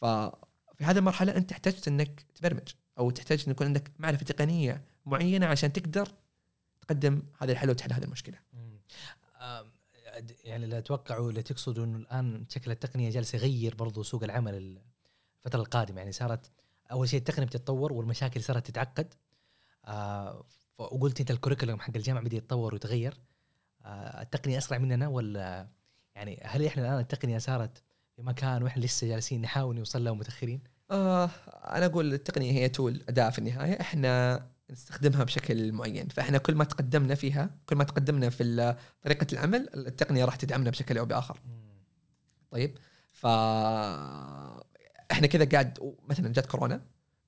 [0.00, 5.46] ففي هذه المرحلة أنت تحتاج إنك تبرمج أو تحتاج إن يكون عندك معرفة تقنية معينة
[5.46, 6.08] عشان تقدر
[6.80, 8.38] تقدم هذه الحل وتحل هذه المشكلة.
[10.44, 14.78] يعني لا اتوقعوا لا تقصدوا إنه الآن شكل التقنية جالس يغير برضو سوق العمل
[15.38, 16.50] الفترة القادمة يعني صارت
[16.92, 19.14] أول شيء التقنية بتتطور والمشاكل صارت تتعقد
[19.84, 20.44] آه
[20.80, 23.20] وقلت أنت الكوريكولم حق الجامعة بدأ يتطور ويتغير.
[23.84, 25.68] آه التقنية أسرع مننا ولا
[26.14, 27.82] يعني هل إحنا الآن التقنية صارت
[28.16, 31.30] في مكان وإحنا لسه جالسين نحاول نوصل لها ومتأخرين؟ آه
[31.64, 33.80] أنا أقول التقنية هي تول أداة في النهاية.
[33.80, 36.08] إحنا نستخدمها بشكل معين.
[36.08, 40.98] فإحنا كل ما تقدمنا فيها كل ما تقدمنا في طريقة العمل التقنية راح تدعمنا بشكل
[40.98, 41.40] أو بآخر.
[42.50, 42.78] طيب
[43.12, 43.26] ف
[45.12, 46.82] إحنا كذا قاعد مثلا جات كورونا.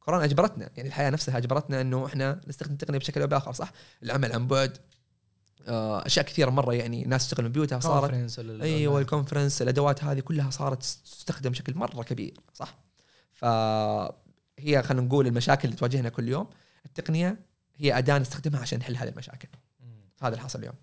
[0.05, 4.33] كورونا أجبرتنا يعني الحياة نفسها أجبرتنا إنه إحنا نستخدم التقنيه بشكل أو بآخر صح؟ العمل
[4.33, 4.79] عن بعد
[5.69, 10.51] آه، أشياء كثيرة مرة يعني ناس تشتغل من بيوتها صارت أيوه الكونفرنس الأدوات هذه كلها
[10.51, 12.79] صارت تستخدم بشكل مرة كبير صح؟
[13.33, 16.47] فهي خلينا نقول المشاكل اللي تواجهنا كل يوم
[16.87, 17.39] التقنية
[17.77, 19.49] هي أداة نستخدمها عشان نحل هذه المشاكل.
[20.23, 20.75] هذا اللي حصل اليوم.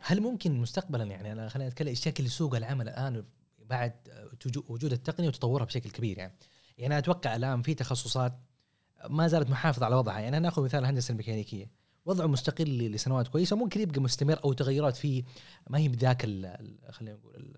[0.00, 3.24] هل ممكن مستقبلا يعني أنا خلينا نتكلم شكل سوق العمل الآن
[3.58, 3.92] بعد
[4.68, 6.34] وجود التقنية وتطورها بشكل كبير يعني.
[6.78, 8.38] يعني أتوقع الآن في تخصصات
[9.10, 10.20] ما زالت محافظة على وضعها.
[10.20, 11.70] يعني ناخذ مثال الهندسة الميكانيكية.
[12.06, 15.22] وضعه مستقل لسنوات كويسة وممكن يبقى مستمر أو تغيرات فيه
[15.70, 16.22] ما هي بذاك
[16.90, 17.56] خلينا نقول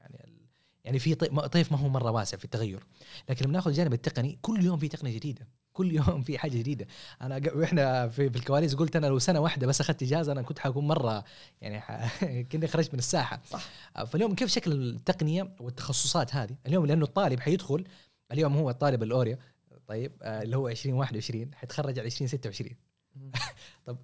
[0.00, 0.48] يعني
[0.84, 2.86] يعني في طيف ما هو مرة واسع في التغير.
[3.28, 5.48] لكن لما ناخذ الجانب التقني كل يوم في تقنية جديدة.
[5.72, 6.86] كل يوم في حاجة جديدة.
[7.22, 10.58] أنا وإحنا في, في الكواليس قلت أنا لو سنة واحدة بس أخذت إجازة أنا كنت
[10.58, 11.24] حكون مرة
[11.60, 13.40] يعني كني خرجت من الساحة.
[13.50, 13.64] صح.
[14.06, 17.84] فاليوم كيف شكل التقنية والتخصصات هذه؟ اليوم لأنه الطالب حيدخل
[18.32, 19.38] اليوم هو الطالب الاوريا
[19.86, 22.70] طيب آه، اللي هو 2021 حيتخرج على 2026
[23.86, 23.98] طب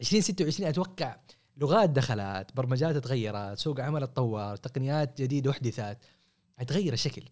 [0.00, 1.16] 2026 أتوقع
[1.56, 5.98] لغات دخلت برمجات تغيرت سوق عمل تطور تقنيات جديدة أحدثت.
[6.58, 7.22] حتغير الشكل.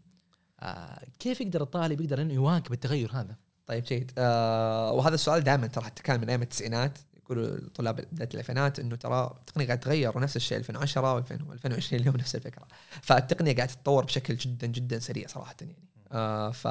[0.60, 4.12] آه كيف يقدر الطالب يقدر إنه يواكب التغير هذا؟ طيب جيد.
[4.18, 6.98] آه وهذا السؤال دائما ترى حتى كان من أيام التسعينات.
[7.16, 12.36] يقولوا طلاب بدايه الإلفينات إنه ترى التقنية قاعدة تتغير ونفس الشيء 2010 و2020 اليوم نفس
[12.36, 12.66] الفكرة.
[13.02, 15.91] فالتقنية قاعدة تتطور بشكل جدا جدا سريع صراحة يعني.
[16.12, 16.66] آه ف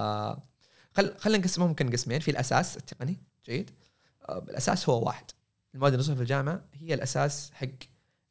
[0.94, 2.20] خل خلينا نقسمهم ممكن قسمين.
[2.20, 3.72] في الأساس التقني جيد.
[4.30, 5.26] آه الأساس هو واحد.
[5.74, 7.68] المواد اللي في الجامعة هي الأساس حق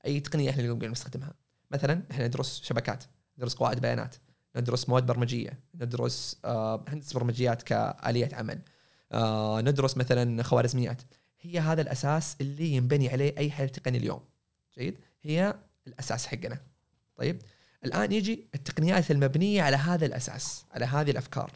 [0.06, 1.34] أي تقنية إحنا اليوم نستخدمها.
[1.70, 3.04] مثلا إحنا ندرس شبكات
[3.38, 4.14] ندرس قواعد بيانات
[4.56, 8.60] ندرس مواد برمجية ندرس آه، هندسة برمجيات كاليه عمل
[9.64, 11.02] ندرس مثلا خوارزميات.
[11.40, 14.20] هي هذا الأساس اللي ينبني عليه أي حل تقني اليوم.
[14.78, 15.54] جيد؟ هي
[15.86, 16.58] الأساس حقنا.
[17.16, 17.42] طيب؟
[17.84, 21.52] الآن يجي التقنيات المبنية على هذا الأساس على هذه الأفكار.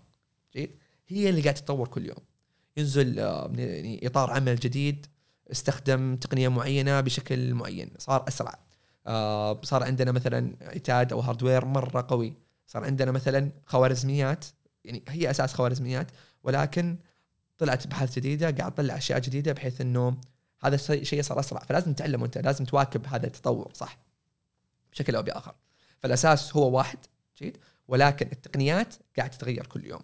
[0.55, 0.71] جيد؟
[1.09, 2.19] هي اللي قاعد تتطور كل يوم.
[2.77, 5.07] ينزل آه، يعني إطار عمل جديد
[5.53, 7.91] استخدم تقنية معينة بشكل معين.
[7.99, 8.59] صار أسرع.
[9.63, 12.35] صار عندنا مثلا عتاد أو هاردوير مرة قوي.
[12.67, 14.45] صار عندنا مثلا خوارزميات.
[14.85, 16.11] يعني هي أساس خوارزميات
[16.43, 16.97] ولكن
[17.59, 20.21] طلعت ابحاث جديدة قاعد تطلع أشياء جديدة بحيث إنه
[20.61, 21.61] هذا الشيء صار أسرع.
[21.61, 23.99] فلازم تتعلم وانت لازم تواكب هذا التطور صح؟
[24.93, 25.55] بشكل أو بآخر.
[26.05, 26.99] فالأساس هو واحد
[27.39, 27.57] جيد؟
[27.89, 30.01] ولكن التقنيات قاعد تتغير كل يوم.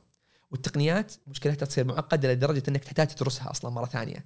[0.50, 4.24] والتقنيات مشكلتها تصير معقدة لدرجة إنك تحتاج تدرسها أصلا مرة ثانية.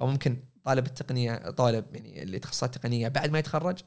[0.00, 3.78] فممكن طالب التقنية طالب يعني اللي تخصصات تقنية بعد ما يتخرج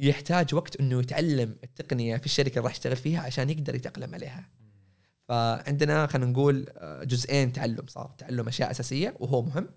[0.00, 4.48] يحتاج وقت إنه يتعلم التقنية في الشركة اللي راح يشتغل فيها عشان يقدر يتأقلم عليها.
[5.28, 8.14] فعندنا خلينا نقول آه، جزئين تعلم صار.
[8.18, 9.68] تعلم أشياء أساسية وهو مهم.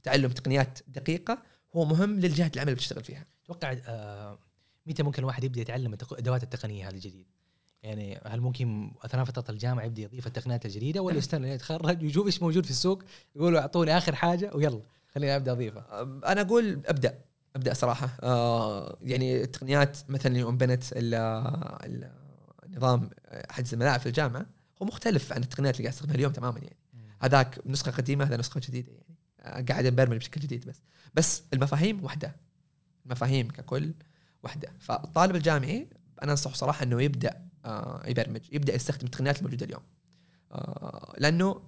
[0.00, 1.42] وتعلم تقنيات دقيقة
[1.76, 3.26] هو مهم للجهة العمل اللي بتشتغل فيها.
[3.44, 4.47] أتوقع آه
[4.88, 7.28] متى ممكن الواحد يبدأ يتعلم الادوات التقنية هذه الجديدة؟
[7.82, 12.42] يعني هل ممكن أثناء فترة الجامعة يبدأ يضيف التقنيات الجديدة ولا يستنى يتخرج ويشوف إيش
[12.42, 13.02] موجود في السوق
[13.36, 14.82] يقولوا أعطوني آخر حاجة ويلا
[15.14, 16.02] خليني أبدأ أضيفها.
[16.02, 17.18] أنا أقول أبدأ
[17.56, 18.10] أبدأ صراحة.
[18.22, 20.84] آه يعني التقنيات مثلا اليوم بنت
[22.66, 23.10] النظام
[23.50, 24.46] حجز الملاعب في الجامعة
[24.82, 26.76] هو مختلف عن التقنيات اللي قاعد استخدمها اليوم تماما يعني.
[27.20, 29.18] هذاك نسخة قديمة هذا نسخة جديدة يعني.
[29.40, 30.82] آه، قاعد نبرمج بشكل جديد بس.
[31.14, 32.36] بس المفاهيم واحدة.
[33.06, 33.94] المفاهيم ككل
[34.42, 35.88] واحدة فالطالب الجامعي
[36.22, 39.82] أنا انصح صراحة إنه يبدأ آه يبرمج يبدأ يستخدم التقنيات الموجودة اليوم.
[40.52, 41.62] آه لأنه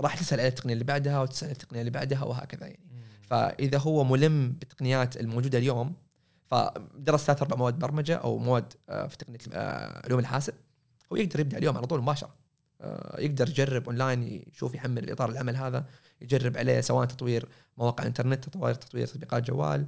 [0.00, 2.80] راح تسأل على التقنية اللي بعدها وتسأل على التقنية اللي بعدها وهكذا يعني.
[3.22, 5.94] فإذا هو ملم بالتقنيات الموجودة اليوم
[6.46, 9.38] فدرس ثلاث أربع مواد برمجة أو مواد آه، في تقنية
[10.04, 10.54] علوم الحاسب
[11.12, 12.40] هو يقدر يبدأ اليوم على طول مباشرة.
[13.18, 15.84] يقدر يجرب أونلاين يشوف يحمل إطار العمل هذا
[16.20, 17.48] يجرب عليه سواء تطوير
[17.78, 19.86] مواقع إنترنت تطوير تطوير تطبيقات جوال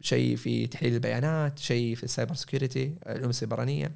[0.00, 3.94] شيء في تحليل البيانات شيء في ال cyber security العلوم السيبرانية.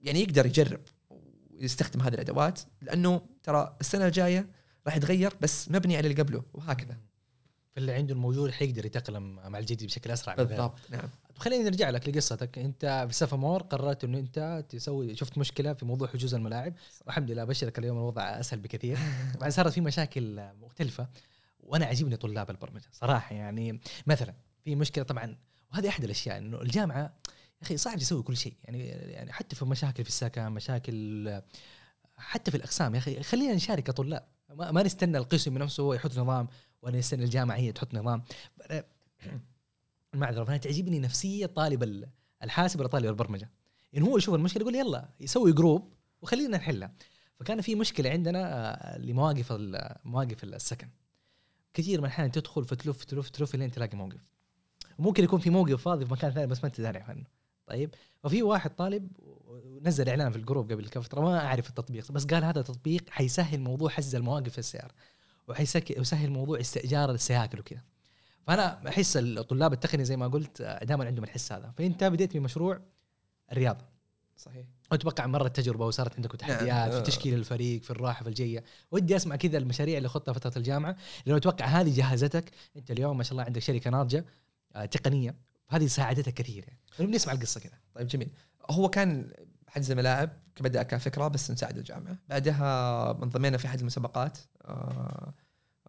[0.00, 0.80] يعني يقدر يجرب
[1.10, 4.46] ويستخدم هذه الأدوات لأنه ترى السنة الجاية
[4.86, 6.96] راح يتغير بس مبني على اللي قبله وهكذا.
[7.72, 10.34] فاللي عنده الموجود حيقدر يتاقلم مع الجديد بشكل أسرع.
[10.34, 11.08] بالضبط نعم.
[11.36, 12.58] خلينا نرجع لك لقصتك.
[12.58, 16.74] أنت في سفمور قررت إنه أنت تسوي شفت مشكلة في موضوع حجوز الملاعب.
[17.06, 18.98] والحمد لله ابشرك اليوم الوضع أسهل بكثير.
[19.34, 21.08] طبعا صارت في مشاكل مختلفة
[21.60, 23.34] وأنا عجبني طلاب البرمجة صراحة.
[23.34, 25.36] يعني مثلا في مشكلة طبعا.
[25.72, 27.12] وهذه أحد الأشياء إنه الجامعة يا
[27.62, 28.54] أخي صعب يسوي كل شيء.
[28.64, 31.40] يعني يعني حتى في مشاكل في السكن مشاكل
[32.16, 36.18] حتى في الأقسام يا أخي خلينا نشارك كطلاب ما, ما نستنى القسم نفسه هو يحط
[36.18, 36.48] نظام
[36.82, 38.22] ولا نستنى الجامعة هي تحط نظام.
[40.14, 42.08] المعذره فأنا تعجبني نفسية طالب ال-
[42.42, 43.50] الحاسب ولا طالب البرمجة.
[43.96, 46.92] إن هو يشوف المشكلة يقول يلا يسوي group وخلينا نحلها.
[47.40, 48.40] فكان في مشكلة عندنا
[48.94, 49.52] آه، لمواقف
[50.04, 50.88] مواقف السكن.
[51.74, 54.20] كثير من الأحيان تدخل فتلف تلف تلف لين تلاقي موقف.
[55.00, 57.24] ممكن يكون في موقف فاضي في مكان ثاني بس ما أنت داري عنه
[57.66, 59.08] طيب؟ ففي واحد طالب
[59.82, 63.10] نزل إعلان في ال group قبل كم فترة ما أعرف التطبيق بس قال هذا التطبيق
[63.10, 64.90] حيسهل موضوع حجز المواقف في السيارة
[65.48, 67.80] وحيسهل موضوع استئجار السياكل وكذا.
[68.46, 71.72] فأنا أحس الطلاب التقني زي ما قلت دائما عندهم الحس هذا.
[71.78, 72.80] فأنت بديت بمشروع
[73.52, 73.84] الرياضة.
[74.36, 74.66] صحيح.
[74.92, 76.90] أتوقع مرت تجربه وصارت عندكم تحديات نعم.
[76.90, 78.64] في تشكيل الفريق في الراحة في الجية.
[78.90, 83.22] ودي أسمع كذا المشاريع اللي خطها فترة الجامعة لأنه أتوقع هذه جهزتك أنت اليوم ما
[83.22, 84.24] شاء الله عندك شركة ناضجة
[84.90, 85.34] تقنية.
[85.68, 87.12] هذه ساعدتك كثير يعني.
[87.12, 87.78] نسمع القصة كذا.
[87.94, 88.30] طيب جميل.
[88.70, 89.32] هو كان
[89.68, 90.30] حجز الملاعب
[90.60, 92.16] بدا كفكره بس نساعد الجامعة.
[92.28, 95.34] بعدها انضمينا في احد المسابقات آه،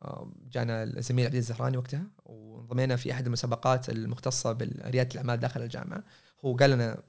[0.01, 6.03] آه، جانا الزميل عبد الزهراني وقتها وانضمينا في أحد المسابقات المختصة برياده الأعمال داخل الجامعة.
[6.45, 7.03] هو قال لنا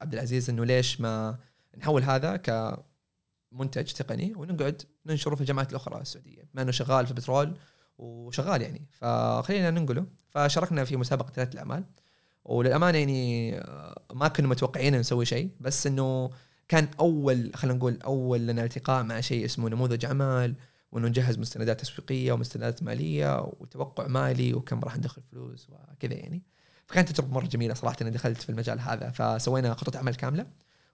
[0.00, 1.38] عبد العزيز إنه ليش ما
[1.78, 6.48] نحول هذا كمنتج تقني ونقعد ننشره في الجامعات الأخرى السعودية.
[6.54, 7.58] بما إنه شغال في البترول
[7.98, 8.86] وشغال يعني.
[8.92, 10.06] فخلينا ننقله.
[10.34, 11.84] فشاركنا في مسابقة رياده الاعمال
[12.44, 16.30] وللأمانة يعني آه، ما كنا متوقعين نسوي شيء بس إنه
[16.68, 20.54] كان أول خلينا نقول أول لنا التقاء مع شيء اسمه نموذج أعمال
[20.92, 26.42] وإنه نجهز مستندات تسويقية ومستندات مالية وتوقع مالي وكم راح ندخل فلوس وكذا يعني.
[26.86, 29.10] فكانت تجربة مرة جميلة صراحة إني دخلت في المجال هذا.
[29.10, 30.46] فسوينا خطة عمل كاملة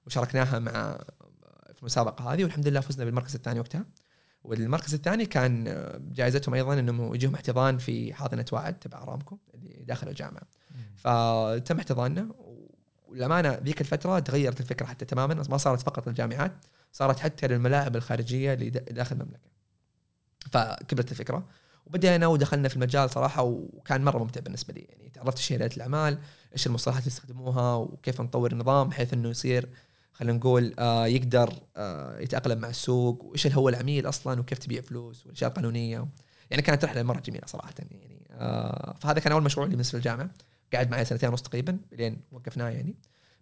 [0.06, 0.98] وشاركناها مع
[1.74, 3.84] في المسابقة هذه والحمد لله فزنا بالمركز الثاني وقتها.
[4.44, 5.64] والمركز الثاني كان
[6.14, 10.42] جائزتهم أيضا إنهم يجيهم احتضان في حاضنة وعد تبع أرامكو اللي داخل الجامعة.
[10.96, 12.28] فتم احتضاننا
[13.08, 16.52] والامانه ذيك الفترة تغيرت الفكرة حتى تماما ما صارت فقط للجامعات
[16.92, 19.48] صارت حتى للملاعب الخارجية اللي دا- داخل المملكة.
[20.50, 21.46] فكبرت الفكرة.
[21.86, 24.80] وبدينا ودخلنا في المجال صراحة وكان مرة ممتع بالنسبة لي.
[24.80, 26.18] يعني تعرفت إيش رياده الأعمال
[26.52, 29.68] إيش المصطلحات اللي يستخدموها وكيف نطور النظام بحيث إنه يصير
[30.18, 35.26] خلينا نقول آه يقدر آه يتأقلم مع السوق وإيش هو العميل أصلا وكيف تبيع فلوس
[35.26, 36.08] والأشياء القانونية.
[36.50, 40.30] يعني كانت رحلة مرة جميلة صراحة يعني آه فهذا كان أول مشروع لي بالنسبة للجامعة.
[40.72, 42.94] قاعد معي سنتين ونص تقريبا لين وقفناه يعني.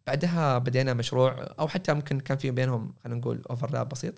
[0.06, 4.14] بعدها بدينا مشروع أو حتى ممكن كان في بينهم خلينا نقول اوفرلاب بسيط.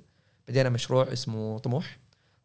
[0.49, 1.99] بدينا مشروع اسمه طموح.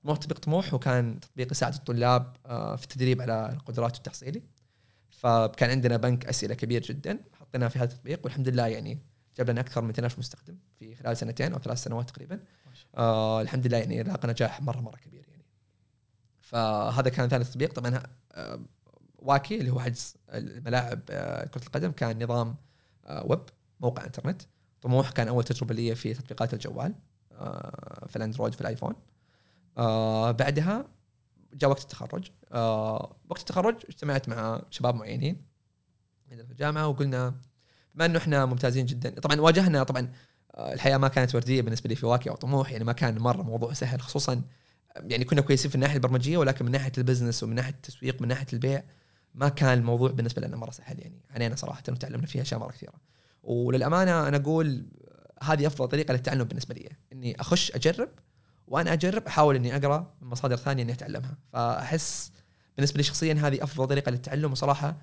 [0.03, 4.41] طموح تطبيق طموح وكان تطبيق يساعد الطلاب في التدريب على القدرات التحصيلي.
[5.09, 8.99] فكان عندنا بنك أسئلة كبير جدا حطيناه في هذا التطبيق والحمد لله يعني
[9.37, 12.39] جاب لنا أكثر من 200000 مستخدم في خلال سنتين أو ثلاث سنوات تقريبا.
[12.97, 15.45] آه الحمد لله يعني لاقى نجاح مرة مرة كبير يعني.
[16.41, 17.73] فهذا كان ثاني تطبيق.
[17.73, 18.59] طبعا آه
[19.17, 22.55] واكي اللي هو حجز الملاعب آه كرة القدم كان نظام
[23.05, 23.43] آه ويب
[23.79, 24.41] موقع إنترنت.
[24.81, 26.95] طموح كان أول تجربة لي في تطبيقات الجوال
[27.31, 28.95] آه في الأندرويد وفي الآيفون.
[29.77, 30.87] آه بعدها
[31.53, 32.31] جاء وقت التخرج.
[32.51, 35.53] آه وقت التخرج اجتمعت مع شباب معينين
[36.29, 37.35] في الجامعة وقلنا
[37.95, 39.09] بما إنه إحنا ممتازين جدا.
[39.09, 40.11] طبعا واجهنا طبعا
[40.55, 43.41] آه، الحياة ما كانت وردية بالنسبة لي في واكي أو طموح يعني ما كان مرة
[43.41, 44.41] موضوع سهل خصوصا
[44.95, 48.47] يعني كنا كويسين في الناحية البرمجية ولكن من ناحية البزنس ومن ناحية التسويق من ناحية
[48.53, 48.83] البيع
[49.35, 52.93] ما كان الموضوع بالنسبة لنا مرة سهل يعني علينا صراحة وتعلمنا فيها أشياء مرة كثيرة.
[53.43, 54.85] وللأمانة أنا أقول
[55.43, 58.09] هذه أفضل طريقة للتعلم بالنسبة لي إني أخش أجرب
[58.67, 61.37] وأنا أجرب أحاول إني أقرأ من مصادر ثانية إني أتعلمها.
[61.53, 62.31] فأحس
[62.77, 64.97] بالنسبة لي شخصيا هذه أفضل طريقة للتعلم وصراحة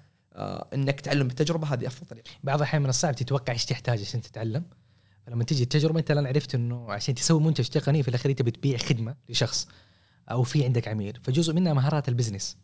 [0.74, 2.30] إنك تتعلم بالتجربه هذه أفضل طريقة.
[2.44, 4.64] بعض الأحيان من الصعب تتوقع إيش تحتاج عشان تتعلم.
[5.26, 8.78] فلما تيجي التجربة أنت الآن عرفت إنه عشان تسوي منتج تقني في الأخير انت بتبيع
[8.78, 9.68] خدمة لشخص
[10.30, 11.18] أو في عندك عميل.
[11.22, 12.56] فجزء منها مهارات ال business.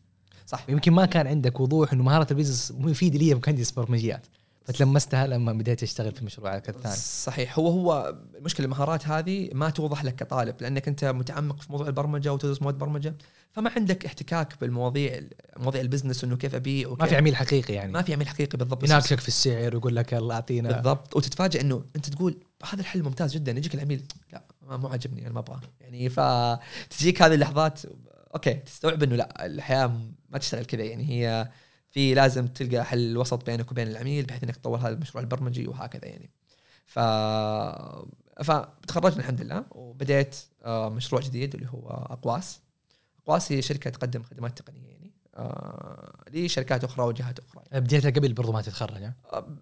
[0.46, 0.64] صح.
[0.68, 4.26] يمكن ما كان عندك وضوح إنه مهارات ال business مفيدة لي كمهندس برمجيات
[4.66, 7.58] فتلمستها لما بديت اشتغل في مشروعك الثاني صحيح.
[7.58, 12.32] هو هو المشكلة المهارات هذه ما توضح لك كطالب لأنك أنت متعمق في موضوع البرمجة
[12.32, 13.14] وتدرس مواد برمجة
[13.52, 15.20] فما عندك احتكاك بالمواضيع
[15.56, 17.92] مواضيع ال business إنه كيف أبيع ما في عميل حقيقي يعني.
[17.92, 20.72] ما في عميل حقيقي بالضبط يناقشك في السعر ويقول لك يلا أعطينا.
[20.72, 21.16] بالضبط.
[21.16, 22.38] وتتفاجئ إنه أنت تقول
[22.72, 24.02] هذا الحل ممتاز جدا يجيك العميل
[24.32, 25.60] لا ما مو عاجبني أنا ما أبغاه.
[25.80, 27.80] يعني فتجيك هذه اللحظات
[28.34, 31.48] okay تستوعب إنه لا الحياة ما تشتغل كذا يعني هي
[31.96, 36.06] في لازم تلقى حل وسط بينك وبين العميل بحيث إنك تطور هذا المشروع البرمجي وهكذا
[36.06, 36.30] يعني.
[36.86, 36.98] ف
[38.44, 42.60] فتخرجنا الحمد لله وبديت آه، مشروع جديد اللي هو أقواس.
[43.22, 48.52] أقواس هي شركة تقدم خدمات تقنية يعني آه، لشركات أخرى وجهات أخرى بديتها قبل برضو
[48.52, 49.56] ما تتخرج؟ آه،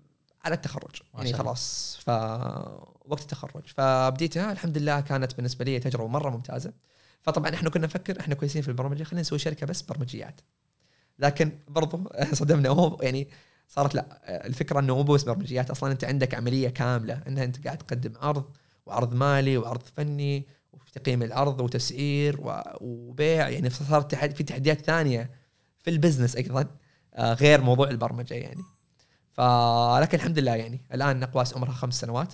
[0.44, 1.32] على التخرج يعني.
[1.32, 1.96] خلاص.
[2.00, 2.08] ف
[3.06, 3.66] وقت التخرج.
[3.66, 6.72] فبديتها الحمد لله كانت بالنسبة لي تجربة مرة ممتازة.
[7.22, 10.40] فطبعا إحنا كنا نفكر إحنا كويسين في البرمجة خلينا نسوي شركة بس برمجيات.
[11.18, 13.28] لكن برضو صدمنا هو يعني
[13.68, 17.78] صارت لا الفكرة إنه مو بس برمجيات أصلا أنت عندك عملية كاملة إنها أنت قاعد
[17.78, 18.44] تقدم عرض
[18.86, 22.40] وعرض مالي وعرض فني وفي تقييم العرض وتسعير
[22.80, 25.30] وبيع يعني صارت في تحديات ثانية
[25.78, 26.66] في ال business أيضا
[27.14, 28.62] آه، غير موضوع البرمجة يعني.
[29.32, 32.32] فلكن الحمد لله يعني الآن اقواس عمرها خمس سنوات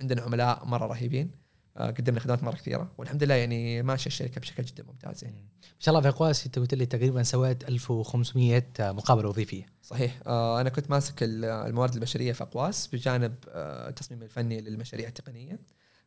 [0.00, 1.30] عندنا عملاء مرة رهيبين.
[1.76, 5.36] قدمنا خدمات مرة كثيرة والحمد لله يعني ماشيه الشركة بشكل جدا ممتاز يعني.
[5.62, 9.66] ما شاء الله في اقواس أنت قلت لي تقريبا سويت 1500 مقابلة وظيفية.
[9.82, 10.20] صحيح.
[10.26, 15.58] آه، أنا كنت ماسك ال- الموارد البشرية في أقواس بجانب آه، التصميم الفني للمشاريع التقنية.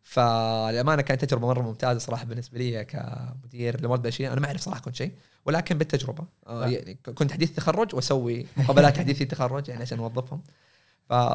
[0.03, 4.33] فالامانه كانت تجربة مرة ممتازة صراحة بالنسبة لي كمدير للموارد البشرية.
[4.33, 5.11] أنا ما أعرف صراحة كل شيء
[5.45, 6.25] ولكن بالتجربة.
[6.47, 6.67] آه،.
[6.67, 10.41] يعني كنت حديث تخرج وأسوي مقابلات تحديثي تخرج يعني عشان أوظفهم.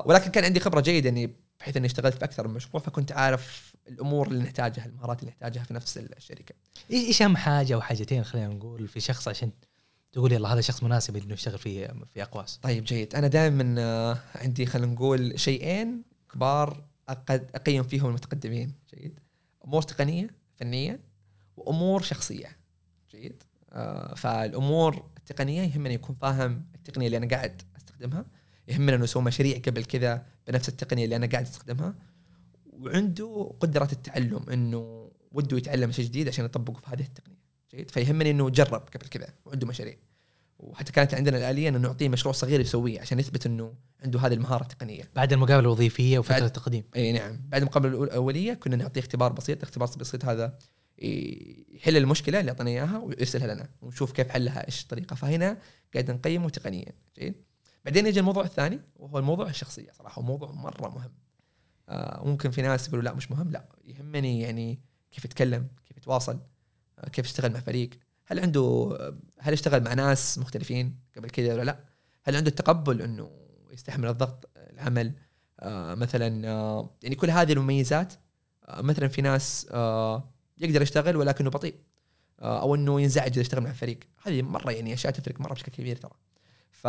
[0.04, 3.71] ولكن كان عندي خبرة جيدة اني بحيث إني اشتغلت في أكثر من مشروع فكنت عارف
[3.88, 6.54] الأمور اللي نحتاجها المهارات اللي نحتاجها في نفس الشركة.
[6.90, 9.50] إيش أهم حاجة أو حاجتين خلينا نقول في شخص عشان
[10.12, 13.14] تقول يلا هذا شخص مناسب إنه يشتغل في في أقواس؟ طيب جيد.
[13.14, 18.74] أنا دائما آه، عندي خلينا نقول شيئين كبار أقد أقيم فيهم المتقدمين.
[18.94, 19.20] جيد.
[19.64, 21.00] أمور تقنية فنية
[21.56, 22.56] وأمور شخصية.
[23.10, 23.42] جيد.
[23.72, 28.24] آه، فالأمور التقنية يهمني يكون فاهم التقنية اللي أنا قاعد أستخدمها.
[28.68, 31.94] يهمنا إنه يسوي مشاريع قبل كذا بنفس التقنية اللي أنا قاعد أستخدمها.
[32.82, 37.42] وعنده قدرة التعلم إنه وده يتعلم شيء جديد عشان يطبقه في هذه التقنية.
[37.74, 39.96] جيد؟ فيهمني إنه جرب قبل كذا وعنده مشاريع.
[40.58, 44.62] وحتى كانت عندنا الآلية إنه نعطيه مشروع صغير يسويه عشان يثبت إنه عنده هذه المهارة
[44.62, 45.02] التقنية.
[45.16, 46.84] بعد المقابلة الوظيفية وفترة بعد- التقديم.
[46.96, 50.58] إي نعم، بعد المقابلة الأولية كنا نعطيه اختبار بسيط، الاختبار البسيط هذا
[50.98, 55.58] يحل المشكلة اللي اعطينا إياها ويرسلها لنا ونشوف كيف حلها إيش الطريقة، فهنا
[55.94, 57.34] قاعد نقيمه تقنيا، جيد؟
[57.84, 61.12] بعدين يجي الموضوع الثاني وهو الموضوع الشخصية صراحة وموضوع مرة مهم.
[61.88, 66.40] آه ممكن في ناس يقولوا لا مش مهم، لا يهمني يعني كيف يتكلم، كيف يتواصل،
[66.98, 67.90] آه كيف يشتغل مع فريق،
[68.26, 68.96] هل عنده
[69.40, 71.78] هل اشتغل مع ناس مختلفين قبل كذا ولا لا؟
[72.24, 73.30] هل عنده التقبل إنه
[73.72, 75.12] يستحمل الضغط العمل؟
[75.60, 78.12] آه مثلا آه يعني كل هذه المميزات
[78.68, 81.74] آه مثلا في ناس آه يقدر يشتغل ولكنه بطيء
[82.40, 83.98] آه أو إنه ينزعج إذا اشتغل مع فريق.
[84.22, 86.12] هذه مرة يعني أشياء تفرق مرة بشكل كبير ترى.
[86.70, 86.86] ف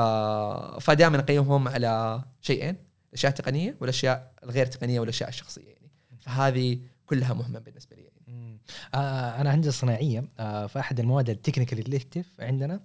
[0.83, 2.77] فدائما أقيمهم على شيئين.
[3.13, 5.89] الاشياء التقنيه والأشياء الغير تقنية والأشياء الشخصية يعني.
[6.21, 8.59] فهذه كلها مهمة بالنسبة لي يعني.
[8.95, 12.79] آه أنا هندسه صناعية آه فاحد المواد التكنيكال ال elective عندنا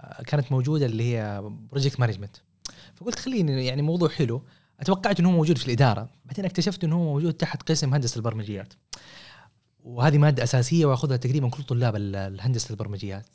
[0.00, 2.36] آه كانت موجودة اللي هي project management
[2.94, 4.42] فقلت خليني يعني موضوع حلو.
[4.80, 6.08] أتوقعت إنه هو موجود في الإدارة.
[6.24, 8.72] بعدين اكتشفت إنه هو موجود تحت قسم هندسة البرمجيات.
[9.84, 13.26] وهذه مادة أساسية وأخذها تقريبا كل طلاب ال- الهندسة البرمجيات.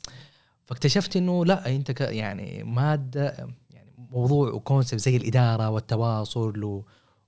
[0.64, 3.48] فاكتشفت إنه لا أنت يعني مادة
[4.12, 6.82] موضوع و concept زي الإدارة والتواصل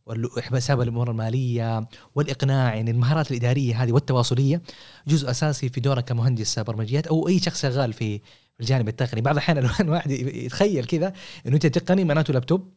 [0.07, 4.63] وحساب الأمور المالية والإقناع يعني المهارات الإدارية هذه والتواصلية
[5.07, 8.19] جزء أساسي في دورك كمهندس برمجيات أو أي شخص شغال في
[8.55, 9.21] في الجانب التقني.
[9.21, 11.13] بعض الأحيان الواحد يتخيل كذا
[11.47, 12.73] إنه أنت تقني معناته لابتوب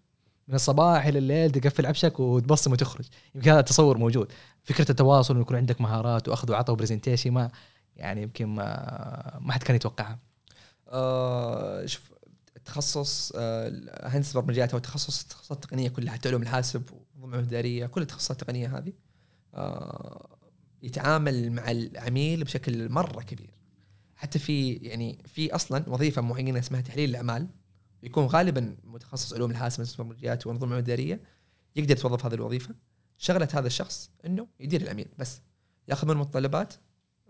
[0.48, 3.06] من الصباح إلى الليل تقفل عبشك وتبصم وتخرج.
[3.36, 4.32] يمكن هذا التصور موجود.
[4.64, 7.52] فكرة التواصل إنه يكون عندك مهارات وأخذ وعطاء وبرزنتيشن ما
[7.96, 10.20] يعني يمكن ما ما حد كان يتوقعها.
[10.90, 12.12] آه شوف
[12.68, 13.72] التخصص آه
[14.04, 18.78] هندسة برمجيات أو تخصص التخصصات التقنيه كلها حتى علوم الحاسب والمعلومات الاداريه كل التخصصات التقنية
[18.78, 18.94] هذه
[19.54, 20.38] آه
[20.82, 23.50] يتعامل مع العميل بشكل مرة كبير.
[24.16, 27.48] حتى في يعني في أصلا وظيفة معينة اسمها تحليل الأعمال
[28.04, 31.22] يكون غالبا متخصص علوم الحاسب هندسة برمجيات والنظم الاداريه
[31.76, 32.76] يقدر يتوظف هذه الوظيفة.
[33.18, 35.42] شغلة هذا الشخص إنه يدير العميل بس
[35.88, 36.74] يأخذ من المتطلبات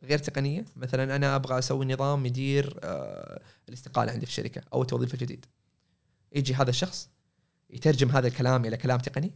[0.04, 0.66] غير تقنية.
[0.76, 5.45] مثلا أنا أبغى أسوي نظام يدير آه الاستقالة عندي في الشركة أو التوظيف الجديد.
[6.36, 7.10] يجي هذا الشخص
[7.70, 9.32] يترجم هذا الكلام إلى كلام تقني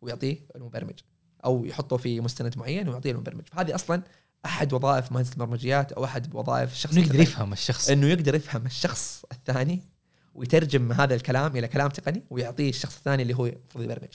[0.00, 0.98] ويعطيه المبرمج
[1.44, 3.48] أو يحطه في مستند معين ويعطيه المبرمج.
[3.52, 4.02] فهذه أصلا
[4.44, 7.20] أحد وظائف مهندس البرمجيات أو أحد وظائف الشخص إنه يقدر.
[7.20, 7.90] يفهم الشخص.
[7.90, 9.82] إنه يقدر يفهم الشخص الثاني
[10.34, 14.14] ويترجم هذا الكلام إلى كلام تقني ويعطيه الشخص الثاني اللي هو المفروض يبرمج.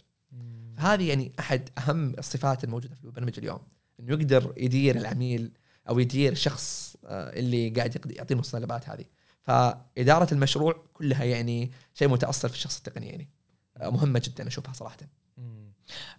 [0.77, 3.59] فهذه يعني أحد أهم الصفات الموجودة في المبرمج اليوم.
[3.99, 5.51] إنه يقدر يدير العميل
[5.89, 9.05] أو يدير الشخص آه، اللي قاعد يعطيه المتطلبات هذه.
[9.41, 13.29] فإدارة المشروع كلها يعني شيء متأصل في الشخص التقني يعني.
[13.77, 14.97] آه، مهمة جدا أشوفها صراحة.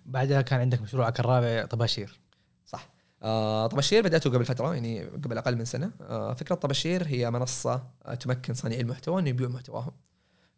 [0.06, 2.20] بعدها كان عندك مشروعك الرابع طباشير.
[2.66, 2.88] صح.
[3.22, 5.90] آه طباشير بدأته قبل فترة يعني قبل أقل من سنة.
[6.00, 9.92] آه فكرة طباشير هي منصة آه تمكن صانعي المحتوى أن يبيعوا محتواهم.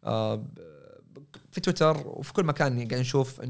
[0.03, 0.45] آه
[1.51, 3.41] في تويتر وفي كل مكان قاعد نشوف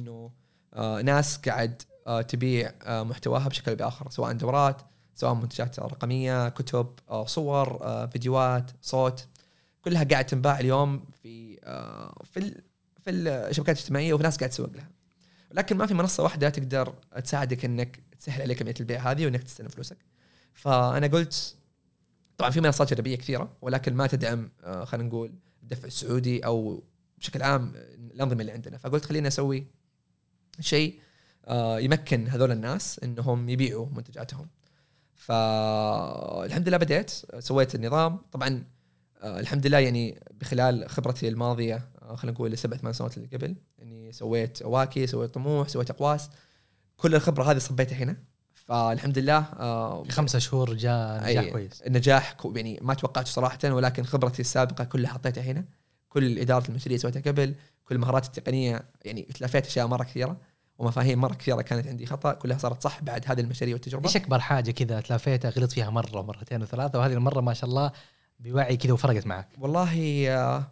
[0.73, 4.81] آه ناس قاعد آه تبيع آه محتواها بشكل أو بآخر سواء دورات
[5.15, 9.27] سواء منتجات رقمية كتب آه صور آه فيديوهات صوت
[9.81, 12.61] كلها قاعد تنباع اليوم في آه في
[13.03, 14.89] في الشبكات الاجتماعية وفي ناس قاعد تسوق لها
[15.51, 16.93] لكن ما في منصة واحدة تقدر
[17.23, 19.97] تساعدك إنك تسهل عليك عمليه البيع هذه وإنك تستلم فلوسك.
[20.53, 21.55] فأنا قلت
[22.37, 24.49] طبعا في منصات جانبيه كثيرة ولكن ما تدعم
[24.83, 26.83] خلينا نقول الدفع السعودي أو
[27.17, 27.73] بشكل عام
[28.13, 29.67] الأنظمة اللي عندنا فقلت خليني أسوي
[30.59, 30.99] شيء
[31.77, 34.47] يمكن هذول الناس إنهم يبيعوا منتجاتهم.
[35.15, 38.19] فالحمد لله بديت سويت النظام.
[38.31, 38.63] طبعا
[39.21, 43.55] آه، الحمد لله يعني بخلال خبرتي الماضية آه، خلينا نقول السبع ثمان سنوات اللي قبل
[43.81, 46.29] اني سويت أواكي سويت طموح سويت أقواس.
[46.97, 48.17] كل الخبرة هذه صبيتها هنا.
[48.53, 54.03] فالحمد لله آه، خمسة شهور جاء نجاح أي كويس النجاح يعني ما توقعته صراحة ولكن
[54.03, 55.65] خبرتي السابقة كلها حطيتها هنا.
[56.09, 57.55] كل إدارة المشاريع سويتها قبل
[57.85, 60.37] كل مهاراتي التقنية يعني تلافيت أشياء مرة كثيرة.
[60.77, 62.05] ومفاهيم مرة كثيرة كانت عندي.
[62.05, 64.07] خطأ كلها صارت صح بعد هذه المشاريع والتجربة.
[64.07, 67.91] إيش أكبر حاجة كذا تلافيتها؟ غلط فيها مرة ومرتين وثلاثة وهذه المرة ما شاء الله
[68.39, 69.49] بوعي كذا وفرقت معك.
[69.59, 70.71] والله آه،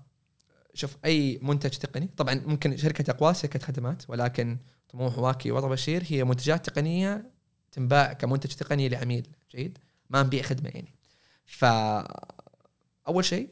[0.74, 4.58] شوف أي منتج تقني طبعا ممكن شركة اقواس شركة خدمات ولكن
[4.90, 7.32] طموح واكي وطبشير هي منتجات تقنية
[7.72, 9.78] تنباع كمنتج تقني لعميل جيد
[10.10, 10.96] ما نبيع خدمة يعني.
[11.46, 11.66] ف
[13.08, 13.50] أول شيء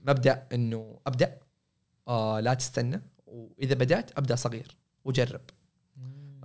[0.00, 1.38] مبدأ إنه أبدأ
[2.08, 5.40] آه لا تستنى وإذا بدأت أبدأ صغير وجرب.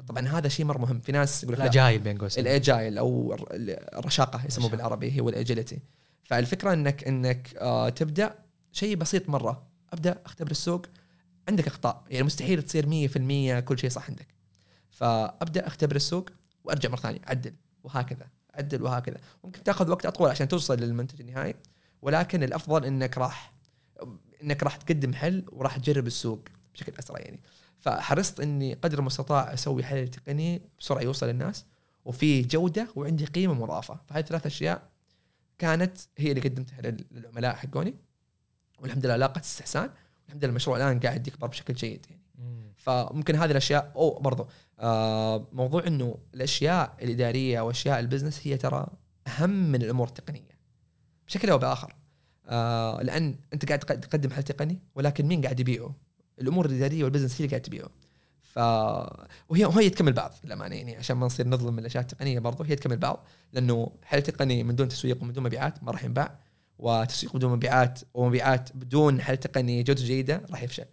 [0.09, 0.99] طبعا هذا شيء مره مهم.
[0.99, 1.65] في ناس يقول لك لا.
[1.65, 2.43] الاجايل بين قوسين.
[2.47, 3.47] الاجايل أو الر-
[3.99, 4.69] الرشاقة يسموه.
[4.69, 5.79] بالعربي هو الاجيلتي
[6.23, 8.35] فالفكرة انك إنك آه تبدأ
[8.71, 9.67] شيء بسيط مرة.
[9.93, 10.85] أبدأ أختبر السوق.
[11.49, 14.27] عندك اخطاء يعني مستحيل تصير 100% كل شيء صح عندك.
[14.91, 16.29] فأبدأ أختبر السوق
[16.63, 17.19] وأرجع مرة ثانية.
[17.27, 17.53] عدل.
[17.83, 18.27] وهكذا.
[18.53, 19.17] عدل وهكذا.
[19.43, 21.55] ممكن تأخذ وقت أطول عشان توصل للمنتج النهائي.
[22.01, 23.53] ولكن الأفضل إنك راح
[24.43, 26.39] إنك راح تقدم حل وراح تجرب السوق
[26.73, 27.39] بشكل أسرع يعني.
[27.79, 31.65] فحرصت إني قدر المستطاع أسوي حل تقني بسرعة يوصل للناس
[32.05, 33.99] وفي جودة وعندي قيمة مضافة.
[34.07, 34.89] فهذه ثلاث أشياء
[35.57, 37.95] كانت هي اللي قدمتها لل- للعملاء حقوني.
[38.79, 39.89] والحمد لله لاقت استحسان.
[40.23, 42.21] والحمد لله المشروع الآن قاعد يكبر بشكل جيد يعني.
[42.37, 42.71] مم.
[42.77, 44.47] فممكن هذه الأشياء أو برضو
[44.79, 48.87] آه موضوع إنه الأشياء الإدارية واشياء ال business هي ترى
[49.27, 50.59] أهم من الأمور التقنية
[51.27, 51.95] بشكل أو بآخر.
[52.47, 55.95] آه لأن أنت قاعد تق- تقدم حل تقني ولكن مين قاعد يبيعه؟
[56.41, 57.89] الأمور الاداريه وال business هي اللي قاعد تبيعه.
[58.41, 58.57] ف
[59.49, 62.97] وهي وهي تكمل بعض للأمانة يعني عشان ما نصير نظلم الأشياء التقنية برضو هي تكمل
[62.97, 63.25] بعض.
[63.53, 66.39] لأنه حل تقني من دون تسويق ومن دون مبيعات؟ ما راح ينباع.
[66.79, 70.85] وتسويق بدون مبيعات ومبيعات بدون حل تقني جودته جيدة؟ راح يفشل.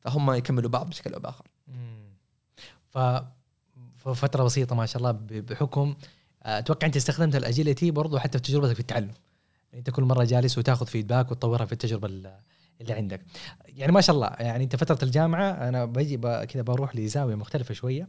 [0.00, 1.44] فهم يكملوا بعض بشكل أو بآخر.
[2.88, 2.98] ف
[3.94, 5.94] ففتره بسيطة ما شاء الله بحكم.
[6.42, 9.12] أتوقع أنت استخدمت الأجيلتي برضو حتى في تجربتك في التعلم.
[9.72, 12.38] يعني أنت كل مرة جالس وتاخذ فيدباك وتطورها في التجربة ال-
[12.80, 13.20] اللي عندك.
[13.66, 16.16] يعني ما شاء الله يعني انت فترة الجامعة أنا بجي
[16.46, 18.08] كذا بروح لزاوية مختلفة شوية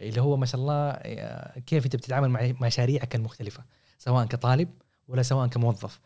[0.00, 3.64] اللي هو ما شاء الله آه، كيف انت بتتعامل مع مشاريعك المختلفة
[3.98, 4.68] سواء كطالب
[5.08, 6.00] ولا سواء كموظف.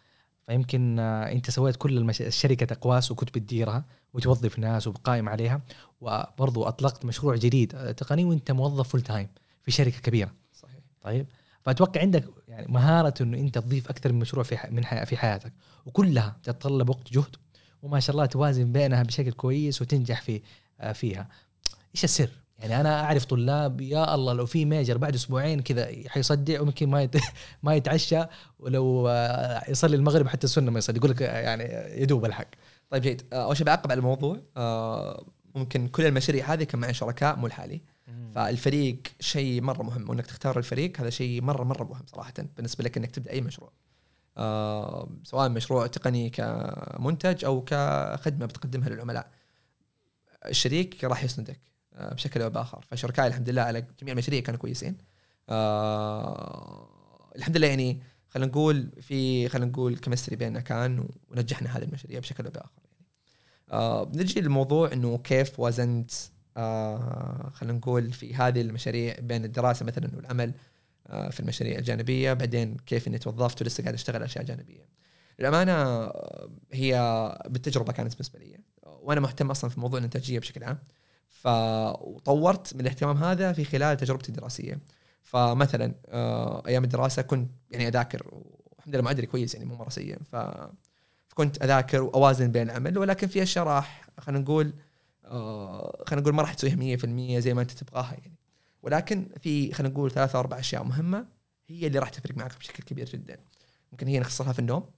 [0.47, 2.22] فيمكن آه، انت سويت كل المش...
[2.22, 5.61] الشركة أقواس وكنت بتديرها وتوظف ناس وبقائم عليها
[6.01, 9.28] وبرضو أطلقت مشروع جديد آه، تقني وانت موظف full time
[9.62, 10.32] في شركة كبيرة.
[10.53, 10.80] صحيح.
[11.03, 11.26] طيب؟
[11.62, 14.70] فأتوقع عندك يعني مهارة إنه أنت تضيف أكثر من مشروع في ح...
[14.70, 15.05] من ح...
[15.05, 15.53] في حياتك
[15.86, 17.36] وكلها تتطلب وقت جهد
[17.82, 20.40] وما شاء الله توازن بينها بشكل كويس وتنجح في
[20.80, 21.28] آه، فيها.
[21.94, 26.60] إيش السر؟ يعني أنا أعرف طلاب يا الله لو في major بعد أسبوعين كذا حيصدع
[26.60, 27.16] ويمكن ما يت...
[27.62, 28.24] ما يتعشى
[28.58, 31.64] ولو آه، يصلي المغرب حتى السنة ما يصلي يقول لك آه، يعني
[32.02, 32.48] يدوب الحق.
[32.90, 33.22] طيب جيد.
[33.32, 34.40] أول شيء بعقب على الموضوع.
[35.54, 37.80] ممكن كل المشاريع هذه كان معي شركاء مو لحالي.
[38.34, 42.96] فالفريق شيء مرة مهم وإنك تختار الفريق هذا شيء مرة مرة مهم صراحة بالنسبة لك
[42.96, 43.72] إنك تبدأ أي مشروع.
[45.24, 49.30] سواء مشروع تقني كمنتج أو كخدمة بتقدمها للعملاء.
[50.47, 51.61] الشريك راح يسندك
[51.95, 52.84] آه، بشكل أو بآخر.
[52.91, 54.97] فشركائي الحمد لله على جميع المشاريع كانوا كويسين.
[55.49, 56.88] آه
[57.36, 62.45] الحمد لله يعني خلينا نقول في خلينا نقول كمستري بيننا كان ونجحنا هذه المشاريع بشكل
[62.45, 62.82] أو بآخر.
[62.84, 63.07] يعني
[63.72, 66.11] آه بنجي للموضوع إنه كيف وازنت
[66.57, 70.49] آه خلينا نقول في هذه المشاريع بين الدراسة مثلا والعمل.
[70.49, 70.55] آه
[71.11, 72.32] في المشاريع الجانبية.
[72.32, 74.88] بعدين كيف إني توظفت ولسه قاعد أشتغل أشياء جانبية.
[75.40, 76.94] الامانه آه، هي
[77.48, 78.61] بالتجربة كانت بالنسبة لي.
[78.82, 80.78] وأنا مهتم أصلا في موضوع الإنتاجية بشكل عام.
[81.28, 84.78] فطورت من الاهتمام هذا في خلال تجربتي الدراسية.
[85.22, 90.18] فمثلا آه، أيام الدراسة كنت يعني أذاكر والحمد لله معدلي كويس يعني مو مرة سيء.
[90.22, 94.72] فكنت أذاكر وأوازن بين العمل ولكن في اشياء راح خلينا نقول
[95.24, 98.39] آه، خلينا نقول ما راح تسويها 100% زي ما أنت تبغاها يعني.
[98.82, 101.26] ولكن في خلينا نقول ثلاثة أربع أشياء مهمة
[101.68, 103.38] هي اللي راح تفرق معك بشكل كبير جدا.
[103.92, 104.90] ممكن هي نختصرها في النوم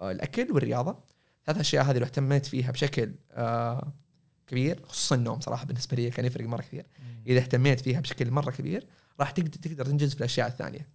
[0.00, 0.98] آه، الأكل والرياضة.
[1.46, 3.92] ثلاث أشياء هذه لو اهتميت فيها بشكل آه
[4.46, 6.86] كبير خصوصا النوم صراحة بالنسبة لي كان يفرق مرة كثير.
[7.26, 8.86] إذا اهتميت فيها بشكل مرة كبير
[9.20, 10.88] راح تقدر تقدر تنجز في الأشياء الثانية.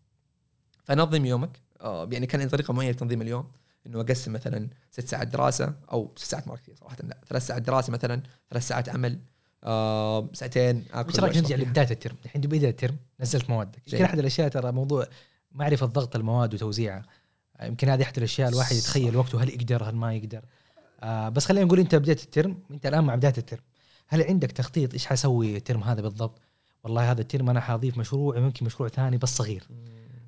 [0.83, 3.51] فنظم يومك آه يعني كان عندي طريقة معينه لتنظيم اليوم
[3.87, 6.97] إنه أقسم مثلا ست ساعات دراسة أو ست ساعات مرة كثير صراحة.
[7.03, 9.19] لا ثلاث ساعات دراسة مثلا ثلاث ساعات عمل
[9.63, 13.75] آه ساعتين آكل إيش رايك نرجع لبدايه ال term؟ الحين بداية ال term؟ نزلت مواد.
[13.87, 15.07] يمكن أحد الأشياء ترى موضوع
[15.51, 17.03] معرفة ضغط المواد وتوزيعها.
[17.63, 20.41] يمكن هذه أحد الأشياء الواحد يتخيل وقته هل يقدر هل ما يقدر.
[21.01, 23.61] آه بس خلينا نقول أنت بديت ال term أنت الآن مع بداية ال term.
[24.07, 26.41] هل عندك تخطيط إيش حسوي ال term هذا بالضبط؟
[26.83, 29.63] والله هذا ال term أنا حاضيف مشروع ممكن مشروع ثاني بس صغير.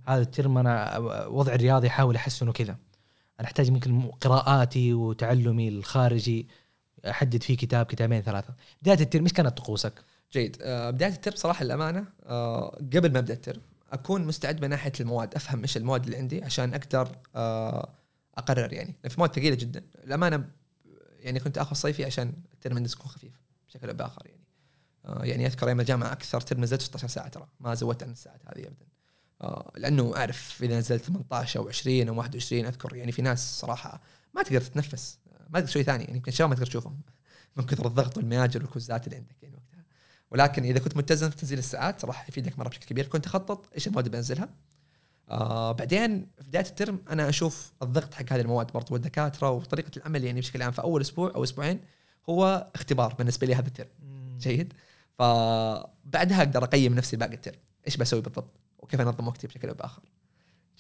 [0.06, 2.78] هذا ال term أنا وضع الرياضي احاول أحسنه كذا.
[3.40, 6.48] أنا أحتاج ممكن قراءاتي وتعلمي الخارجي.
[7.10, 8.54] أحدد فيه كتاب كتابين ثلاثة.
[8.82, 9.94] بداية ال term إيش كانت طقوسك؟
[10.34, 10.58] جيد.
[10.62, 14.70] آه بداية ال term صراحة الامانه آه قبل ما أبدأ ال term أكون مستعد من
[14.70, 17.90] ناحية المواد أفهم إيش المواد اللي عندي عشان أقدر آه
[18.38, 18.96] أقرر يعني.
[19.10, 19.84] في مواد ثقيلة جدا.
[20.04, 20.50] الامانه
[21.20, 23.34] يعني كنت آخذ صيفي عشان الترم عندي يكون خفيف
[23.68, 24.44] بشكل أو بآخر يعني.
[25.30, 27.48] يعني أذكر أيام الجامعة أكثر ترم نزلت 16 ساعة ترى.
[27.60, 28.86] ما زودت عن الساعات هذه ابدا.
[29.76, 34.02] لأنه أعرف إذا نزلت 18 أو 20 أو 21 أذكر يعني في ناس صراحة
[34.34, 35.20] ما تقدر تتنفس.
[35.54, 37.02] ما تقدر شيء ثاني يعني يمكن ما تقدر تشوفهم.
[37.56, 39.86] من كثر الضغط والمياجر والكوزات اللي عندك يعني وقتها.
[40.32, 43.08] ولكن إذا كنت ملتزم في تنزيل الساعات راح يفيدك مرة بشكل كبير.
[43.08, 44.50] كنت أخطط إيش المواد اللي بنزلها.
[45.30, 50.24] آه بعدين في بداية الترم أنا أشوف الضغط حق هذه المواد برضو والدكاترة وطريقة العمل
[50.24, 51.80] يعني بشكل عام في أول أسبوع أو أسبوعين
[52.30, 53.88] هو اختبار بالنسبة لي هذا الترم.
[54.38, 54.74] جيد؟
[55.20, 57.60] فبعدها أقدر أقيم نفسي باقي الترم.
[57.88, 60.02] إيش بسوي بالضبط؟ وكيف أنظم وقتي بشكل أو بآخر؟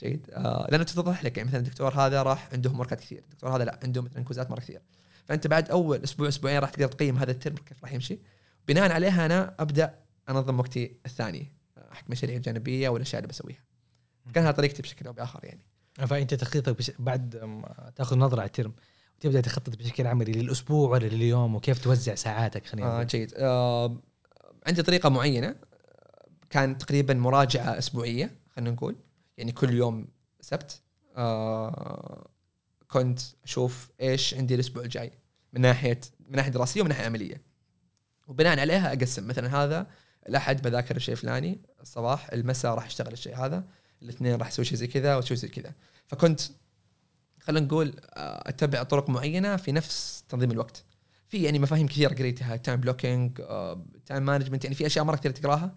[0.04, 0.30] جيد.
[0.32, 3.64] آه لأنه تتضح لك يعني مثلا الدكتور هذا راح عنده homework ات كثير الدكتور هذا
[3.64, 4.82] لا عنده مثلا quiz ات مرة كثير.
[5.26, 8.20] فأنت بعد أول أسبوع أسبوعين راح تقدر تقيم هذا الترم كيف راح يمشي.
[8.68, 9.95] بناء عليها أنا أبدأ
[10.30, 11.51] أنظم وقتي الثاني
[11.91, 13.64] حق مشاريع الجانبية والأشياء اللي بسويها.
[14.34, 15.66] كان هذا طريقتي بشكل أو بآخر يعني.
[16.08, 16.91] فأنت تخطيطك بش...
[16.99, 18.74] بعد ما تأخذ نظرة على الترم
[19.18, 23.34] وتبدأ تخطط بشكل عملي للأسبوع ولا لليوم وكيف توزع ساعاتك خلينا آه جيد.
[23.38, 23.97] آه
[24.68, 25.56] عندي طريقة معينة
[26.49, 28.95] كان تقريبا مراجعة أسبوعية خلينا نقول.
[29.38, 30.07] يعني كل يوم
[30.41, 30.81] سبت
[31.15, 32.29] آه
[32.88, 35.11] كنت أشوف إيش عندي الأسبوع الجاي
[35.53, 37.41] من ناحيه من ناحية دراسية ومن ناحية عملية.
[38.27, 39.88] وبناء عليها أقسم مثلا هذا
[40.29, 43.63] الأحد بذاكر الشيء الفلاني الصباح المساء راح أشتغل الشيء هذا
[44.01, 45.73] الاثنين راح أسوي شيء زي كذا وشيء زي كذا.
[46.07, 46.41] فكنت
[47.39, 50.84] خلينا نقول آه، أتبع طرق معينة في نفس تنظيم الوقت.
[51.27, 53.41] في يعني مفاهيم كثيرة قريتها time blocking
[54.05, 55.75] time management يعني في أشياء مرة كثير تقراها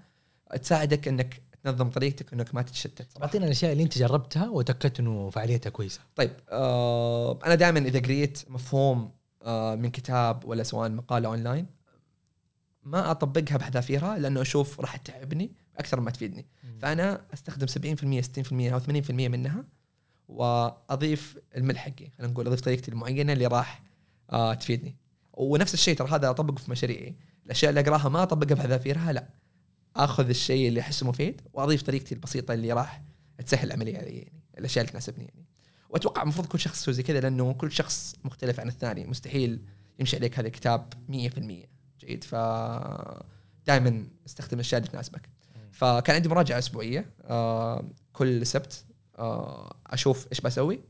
[0.63, 5.71] تساعدك إنك تنظم طريقتك إنك ما تتشتت أعطينا الأشياء اللي أنت جربتها وتأكدت إنه فعاليتها
[5.71, 6.01] كويسة.
[6.17, 9.11] طيب آه أنا دائما إذا قريت مفهوم
[9.43, 11.67] آه من كتاب ولا سواء مقالة أونلاين
[12.83, 16.47] ما أطبقها بحذافيرها لأنه أشوف راح تتعبني أكثر ما تفيدني.
[16.65, 16.79] مم.
[16.79, 19.65] فأنا أستخدم 70% 60% أو 80% منها
[20.29, 23.83] وأضيف الملح حقي خلينا نقول أضيف طريقتي المعينة اللي راح
[24.31, 24.97] آه تفيدني.
[25.33, 27.17] ونفس الشيء ترى هذا أطبقه في مشاريعي.
[27.47, 29.29] الأشياء اللي أقراها ما أطبقها بحذافيرها لا.
[29.97, 33.03] أخذ الشيء اللي أحسه مفيد وأضيف طريقتي البسيطة اللي راح
[33.47, 35.47] تسهل العملية هذه يعني الأشياء اللي تناسبني يعني.
[35.89, 39.07] وأتوقع المفروض كل شخص يسوي زي كذا لأنه كل شخص مختلف عن الثاني.
[39.07, 39.65] مستحيل
[39.99, 41.67] يمشي عليك هذا الكتاب 100%
[42.01, 42.25] جيد.
[42.25, 42.35] ف
[43.67, 45.29] دائما استخدم الأشياء اللي تناسبك.
[45.73, 48.85] فكان عندي مراجعة أسبوعية آه كل سبت
[49.19, 50.81] آه أشوف إيش بسوي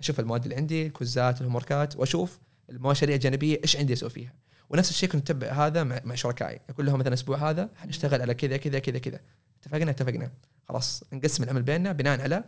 [0.00, 2.38] أشوف المواد اللي عندي الكوزات الهوموركات وأشوف
[2.70, 4.34] المشاريع الجانبية إيش عندي أسوي فيها.
[4.70, 6.60] ونفس الشيء كنت أتبع هذا مع, شركائي.
[6.70, 9.20] أقول لهم مثلا الأسبوع هذا حنشتغل على كذا كذا كذا كذا.
[9.60, 10.32] اتفقنا؟ اتفقنا.
[10.68, 12.44] خلاص نقسم العمل بيننا بناء على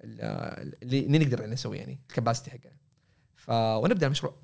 [0.00, 2.72] اللي نقدر نسويه يعني الكباسيتي حقنا
[3.36, 4.34] ف ونبدأ المشروع.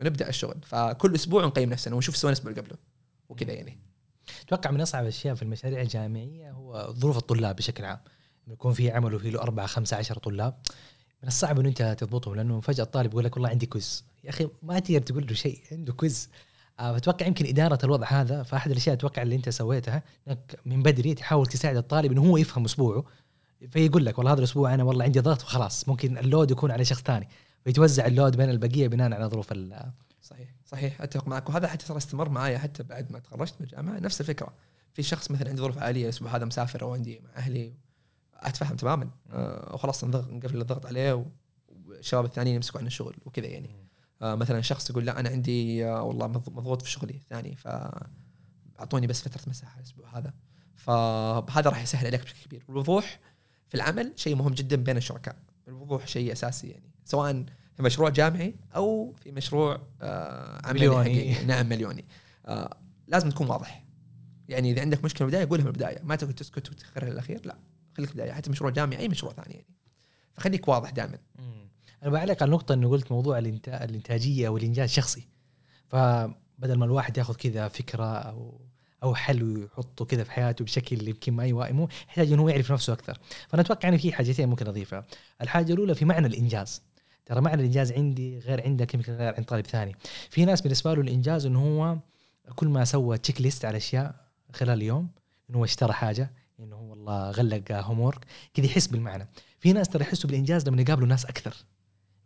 [0.00, 0.56] ونبدأ الشغل.
[0.62, 2.78] فكل أسبوع نقيم نفسنا ونشوف سوينا الأسبوع اللي قبله.
[3.28, 3.78] وكذا يعني.
[4.46, 8.00] أتوقع من أصعب الأشياء في المشاريع الجامعية هو ظروف الطلاب بشكل عام.
[8.48, 10.58] يكون في عمل وفي له أربعة خمسة عشر طلاب.
[11.22, 14.48] من الصعب إنه أنت تضبطهم لأنه فجأة الطالب يقول لك والله عندي quiz يا أخي
[14.62, 16.28] ما تقدر تقول له شيء عنده quiz
[16.80, 21.14] آه، فأتوقع يمكن إدارة الوضع هذا فأحد الأشياء أتوقع اللي أنت سويتها إنك من بدري
[21.14, 23.04] تحاول تساعد الطالب إنه هو يفهم أسبوعه.
[23.68, 26.84] فيقول لك والله هذا الأسبوع أنا والله عندي ضغط وخلاص ممكن ال load يكون على
[26.84, 27.28] شخص ثاني.
[27.64, 29.52] فيتوزع ال load بين البقية بناء على ظروف
[30.22, 31.48] صحيح صحيح أتفق معك.
[31.48, 34.54] وهذا حتى ترى استمر معايا حتى بعد ما تخرجت من الجامعة نفس الفكرة.
[34.92, 37.74] في شخص مثلا عنده ظروف عالية الأسبوع هذا مسافر أو عندي مع أهلي
[38.34, 39.10] أتفهم تماما.
[39.30, 41.26] آه وخلاص نقفل الضغط عليه
[41.86, 43.81] والشباب الثانيين يمسكوا عن الشغل وكذا يعني.
[44.22, 49.22] مثلا شخص يقول لا أنا عندي آه والله مض- مضغوط في شغلي الثاني فاعطوني بس
[49.22, 50.34] فترة مساحة الأسبوع هذا.
[50.76, 52.64] فهذا راح يسهل عليك بشكل كبير.
[52.68, 53.20] الوضوح
[53.68, 55.36] في العمل شيء مهم جدا بين الشركاء.
[55.68, 57.44] الوضوح شيء أساسي يعني سواء
[57.76, 61.04] في مشروع جامعي أو في مشروع آه عملي مليوني.
[61.04, 61.44] حقيقي.
[61.52, 62.04] نعم مليوني.
[62.46, 62.76] آه
[63.08, 63.84] لازم تكون واضح.
[64.48, 66.02] يعني إذا عندك مشكلة في البداية قولها من البداية.
[66.02, 67.56] ما تقعد تسكت وتخرها للأخير لا.
[67.96, 68.32] خليك في البداية.
[68.32, 69.66] حتى مشروع جامعي أي مشروع ثاني يعني.
[70.32, 71.18] فخليك واضح دائما.
[72.02, 75.28] أنا بعلق على النقطة إنه قلت موضوع الإنتاجية والإنجاز شخصي
[75.88, 78.60] فبدل ما الواحد ياخذ كذا فكرة أو
[79.02, 82.92] أو حل ويحطه كذا في حياته بشكل يمكن ما يوائمه يحتاج إنه هو يعرف نفسه
[82.92, 83.18] أكثر.
[83.48, 85.04] فأنا أتوقع ان في حاجتين ممكن أضيفها.
[85.40, 86.82] الحاجة الأولى في معنى الإنجاز.
[87.26, 89.96] ترى معنى الإنجاز عندي غير عندك يمكن غير عند طالب ثاني.
[90.30, 91.98] في ناس بالنسبة له الإنجاز إنه هو
[92.54, 94.14] كل ما سوى checklist على أشياء
[94.52, 95.08] خلال اليوم
[95.50, 99.28] إنه هو اشترى حاجة إنه هو والله غلق homework كذا يحس بالمعنى.
[99.58, 101.54] في ناس ترى يحسوا بالإنجاز لما يقابلوا ناس أكثر.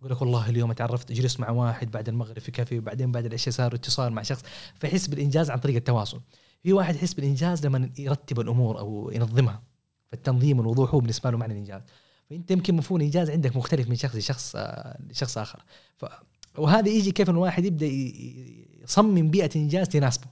[0.07, 3.55] يقول لك والله اليوم تعرفت جلست مع واحد بعد المغرب في كافي وبعدين بعد العشاء
[3.55, 4.43] صار اتصال مع شخص
[4.75, 6.21] فيحس بالإنجاز عن طريق التواصل.
[6.63, 9.63] في واحد يحس بالإنجاز لما يرتب الأمور أو ينظمها
[10.11, 11.83] فالتنظيم والوضوح هو بالنسبة له معنى الإنجاز.
[12.31, 15.65] فأنت يمكن مفهوم الانجاز عندك مختلف من شخص لشخص آه، لشخص آخر.
[15.97, 16.05] ف
[16.59, 17.87] وهذا يجي كيف الواحد يبدأ
[18.85, 20.27] يصمم بيئة إنجاز تناسبه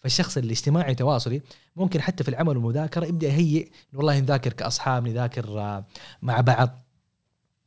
[0.00, 1.42] فالشخص الاجتماعي التواصلي
[1.76, 5.84] ممكن حتى في العمل والمذاكرة يبدأ يهيئ والله نذاكر كأصحاب نذاكر آه،
[6.22, 6.82] مع بعض.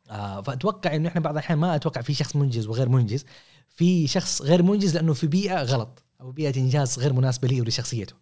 [0.09, 3.25] آه فأتوقع إنه إحنا بعض الأحيان ما أتوقع في شخص منجز وغير منجز.
[3.69, 8.15] في شخص غير منجز لأنه في بيئة غلط أو بيئة إنجاز غير مناسبة لي ولشخصيته.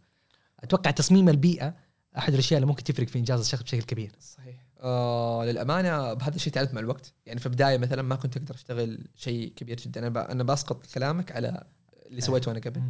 [0.59, 1.75] أتوقع تصميم البيئة
[2.17, 4.11] أحد الأشياء اللي ممكن تفرق في إنجاز الشخص بشكل كبير.
[4.19, 4.55] صحيح.
[4.79, 7.13] آه للأمانة بهذا الشيء تعلمت مع الوقت.
[7.25, 10.07] يعني في البداية مثلا ما كنت أقدر أشتغل شيء كبير جدا.
[10.07, 11.63] أنا أنا بسقط كلامك على
[12.05, 12.81] اللي سويته أنا قبل.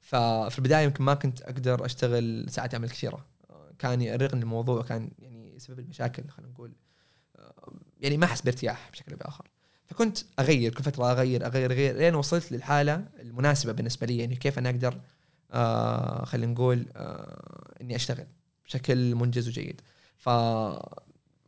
[0.00, 3.26] ففي البداية يمكن ما كنت أقدر أشتغل ساعات عمل كثيرة.
[3.50, 6.72] آه، كان يأرقني الموضوع كان يعني يسبب لي مشاكل خلينا نقول.
[8.00, 9.48] يعني ما أحس بارتياح بشكل أو بآخر.
[9.86, 14.58] فكنت أغير كل فترة أغير أغير أغير لين وصلت للحالة المناسبة بالنسبة لي يعني كيف
[14.58, 15.00] أنا أقدر
[15.52, 18.26] آه خلينا نقول آه إني أشتغل
[18.66, 19.80] بشكل منجز وجيد.
[20.18, 20.26] ف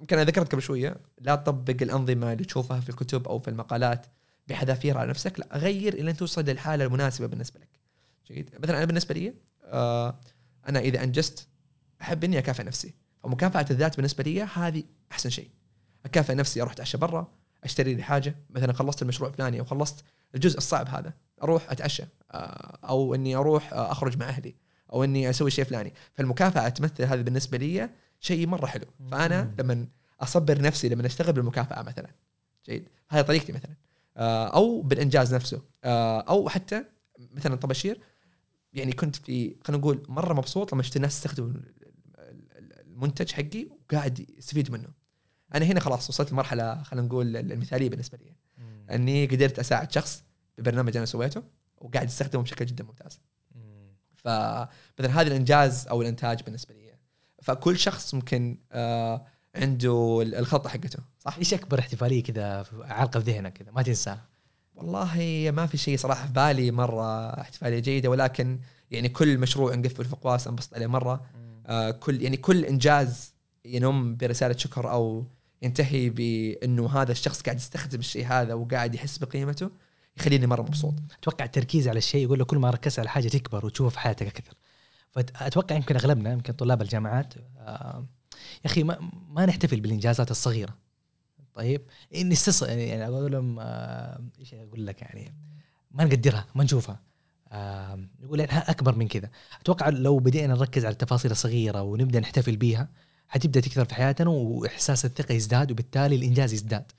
[0.01, 4.07] يمكن أنا ذكرت قبل شوية لا تطبق الأنظمة اللي تشوفها في الكتب أو في المقالات
[4.49, 7.69] بحذافير على نفسك لا غير إلى أن توصل للحالة المناسبة بالنسبة لك.
[8.27, 9.35] جيد؟ مثلا أنا بالنسبة لي
[9.65, 10.21] آه
[10.69, 11.49] أنا إذا أنجزت
[12.03, 12.95] أحب إني أكافئ نفسي.
[13.23, 15.51] فمكافأة الذات بالنسبة لي هذه أحسن شيء.
[16.07, 17.33] أكافئ نفسي أروح أتعشى برا
[17.65, 18.37] أشتري لي حاجة.
[18.51, 20.05] مثلا خلصت المشروع الفلاني أو خلصت
[20.35, 22.03] الجزء الصعب هذا أروح أتعشى
[22.33, 24.55] آه، أو إني أروح آه، أخرج مع أهلي
[24.93, 25.93] أو إني أسوي شيء فلاني.
[26.15, 27.91] فالمكافأة تمثل هذه بالنسبة لي
[28.21, 28.85] شيء مرة حلو.
[29.11, 29.87] فأنا لما
[30.21, 32.11] أصبر نفسي لما أشتغل بالمكافأة مثلا
[32.67, 33.75] جيد؟ هذه طريقتي مثلا.
[34.17, 35.63] آه، أو بالإنجاز نفسه.
[35.85, 36.85] أو حتى
[37.19, 38.01] مثلا طباشير
[38.73, 41.75] يعني كنت في خلينا نقول مرة مبسوط لما شفت الناس تستخدم ال-
[42.19, 44.89] ال- المنتج حقي وقاعد يستفيد منه.
[45.55, 48.33] أنا هنا خلاص وصلت لمرحلة خلينا نقول المثالية بالنسبة لي.
[48.95, 50.25] إني قدرت أساعد شخص
[50.59, 51.43] ببرنامج أنا سويته
[51.79, 53.21] وقاعد يستخدمه بشكل جدا ممتاز.
[54.15, 56.87] فمثلا هذا الإنجاز أو الإنتاج بالنسبة لي.
[57.43, 63.53] فكل شخص ممكن آه عنده الخطة حقته صح؟ إيش اكبر احتفاليه كذا عالقة في ذهنك
[63.53, 64.25] كذا ما تنساها
[64.75, 70.05] والله ما في شيء صراحة في بالي مرة احتفالية جيدة ولكن يعني كل مشروع نقفل
[70.05, 71.27] في قواس أنبسط عليه مرة.
[71.67, 73.35] آه كل يعني كل إنجاز
[73.65, 75.27] ينم برسالة شكر أو
[75.63, 79.71] ينتهي بأنه هذا الشخص قاعد يستخدم الشيء هذا وقاعد يحس بقيمته
[80.17, 80.95] يخليني مرة مبسوط.
[81.19, 84.27] أتوقع التركيز على الشيء يقول لك كل ما ركزت على حاجة تكبر وتشوفها في حياتك
[84.27, 84.55] أكثر.
[85.11, 88.07] فأتوقع يمكن أغلبنا يمكن طلاب الجامعات آه،
[88.65, 90.77] يا أخي ما, ما نحتفل بالإنجازات الصغيرة.
[91.55, 91.83] طيب؟
[92.15, 93.59] نستص يعني أقول لهم
[94.39, 95.35] إيش أقول لك يعني؟
[95.91, 97.01] ما نقدرها ما نشوفها.
[97.53, 99.31] آه، يقول انها أكبر من كذا.
[99.61, 102.89] أتوقع لو بدينا نركز على التفاصيل الصغيرة ونبدأ نحتفل بيها
[103.29, 106.93] حتبدأ تكثر في حياتنا وإحساس الثقة يزداد وبالتالي الإنجاز يزداد.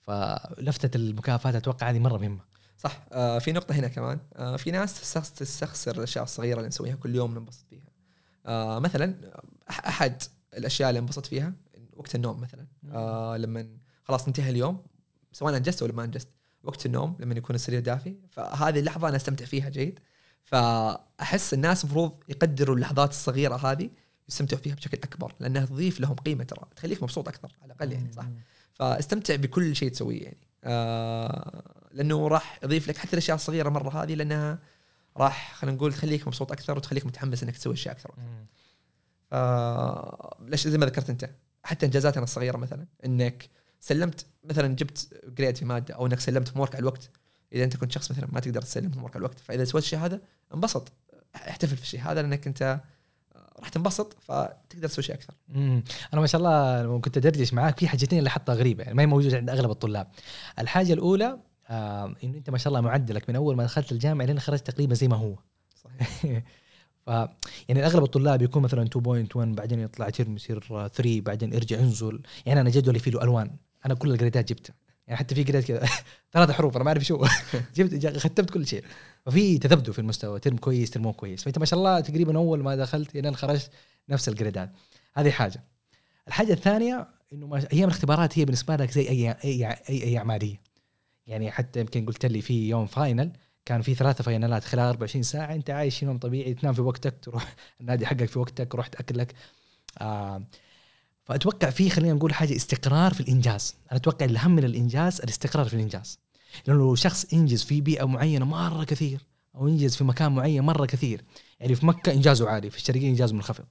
[0.00, 2.40] فلفته المكافاه أتوقع هذه مرة مهمة.
[2.78, 3.00] صح.
[3.12, 4.18] آه في نقطة هنا كمان.
[4.36, 7.88] آه في ناس تستخ- تستخسر الأشياء الصغيرة اللي نسويها كل يوم ننبسط فيها.
[8.46, 9.14] آه مثلا
[9.70, 10.22] أحد
[10.56, 11.52] الأشياء اللي انبسط فيها
[11.96, 12.66] وقت النوم مثلا.
[12.92, 13.68] آه لما
[14.04, 14.82] خلاص انتهى اليوم
[15.32, 16.28] سواء أنجزت ولا ما أنجزت
[16.62, 18.16] وقت النوم لما يكون السرير دافي.
[18.30, 20.00] فهذه اللحظة أنا أستمتع فيها جيد.
[20.44, 23.90] فأحس الناس المفروض يقدروا اللحظات الصغيرة هذه
[24.28, 28.12] يستمتعوا فيها بشكل أكبر لأنها تضيف لهم قيمة ترى تخليك مبسوط أكثر على الأقل يعني
[28.12, 28.26] صح؟
[28.72, 30.38] فاستمتع بكل شيء تسويه يعني.
[30.64, 31.62] آه
[31.92, 34.58] لأنه راح يضيف لك حتى الأشياء الصغيرة مرة هذه لأنها
[35.16, 38.14] راح خلينا نقول تخليك مبسوط أكثر وتخليك متحمس إنك تسوي أشياء أكثر.
[39.30, 39.34] ف
[40.50, 41.30] ليش؟ زي ما ذكرت أنت
[41.62, 43.48] حتى إنجازاتنا الصغيرة مثلا إنك
[43.80, 47.10] سلمت مثلا جبت grade في مادة أو إنك سلمت homework على الوقت.
[47.52, 50.20] إذا أنت كنت شخص مثلا ما تقدر تسلم homework على الوقت فإذا سويت الشيء هذا
[50.54, 50.92] انبسط.
[51.36, 52.80] احتفل في الشيء هذا لأنك أنت
[53.58, 55.34] راح تنبسط فتقدر تسوي شيء أكثر.
[55.54, 58.94] امم أنا ما شاء الله لما كنت أدردش معاك في حاجتين اللي حطها غريبة يعني
[58.94, 60.06] ما هي موجودة عند أغلب الطلاب.
[60.58, 61.38] الحاجة الأولى
[61.68, 64.94] آه إنه أنت ما شاء الله معدلك من أول ما دخلت الجامعة لين خرجت تقريبا
[64.94, 65.34] زي ما هو.
[65.84, 66.42] صحيح
[67.06, 67.10] ف
[67.68, 68.98] يعني أغلب الطلاب يكون مثلا 2.1
[69.36, 73.56] بعدين يطلع ترم يصير 3 بعدين يرجع ينزل يعني أنا جدولي فيه له ألوان
[73.86, 74.74] أنا كل ال grade ات جبتها
[75.08, 75.88] يعني حتى في grade كذا.
[76.32, 77.26] ثلاث حروف أنا ما أعرف شو.
[77.76, 78.84] جبت ختمت كل شيء.
[79.26, 81.44] ففي تذبذب في المستوى ترم كويس ترم مو كويس.
[81.44, 83.70] فأنت ما شاء الله تقريبا أول ما دخلت إلى خرجت
[84.08, 84.70] نفس ال grade ات
[85.14, 85.64] هذه حاجة.
[86.28, 90.60] الحاجة الثانية إنه ما أيام الاختبارات هي بالنسبة لك زي أي أي أي, أيام عادية.
[91.26, 93.32] يعني حتى يمكن قلت لي في يوم final
[93.64, 95.54] كان في ثلاثة final ات خلال 24 ساعة.
[95.54, 99.34] أنت عايش يوم طبيعي تنام في وقتك تروح النادي حقك في وقتك روح تأكل لك
[100.00, 100.42] آه
[101.28, 103.76] فأتوقع في خلينا نقول حاجة استقرار في الإنجاز.
[103.90, 106.18] أنا أتوقع الأهم من الإنجاز الاستقرار في الإنجاز.
[106.66, 109.20] لأنه لو شخص إنجز في بيئة معينة مرة كثير
[109.54, 111.24] أو إنجز في مكان معين مرة كثير
[111.60, 113.64] يعني في مكة إنجازه عالي في الشرقية إنجازه منخفض.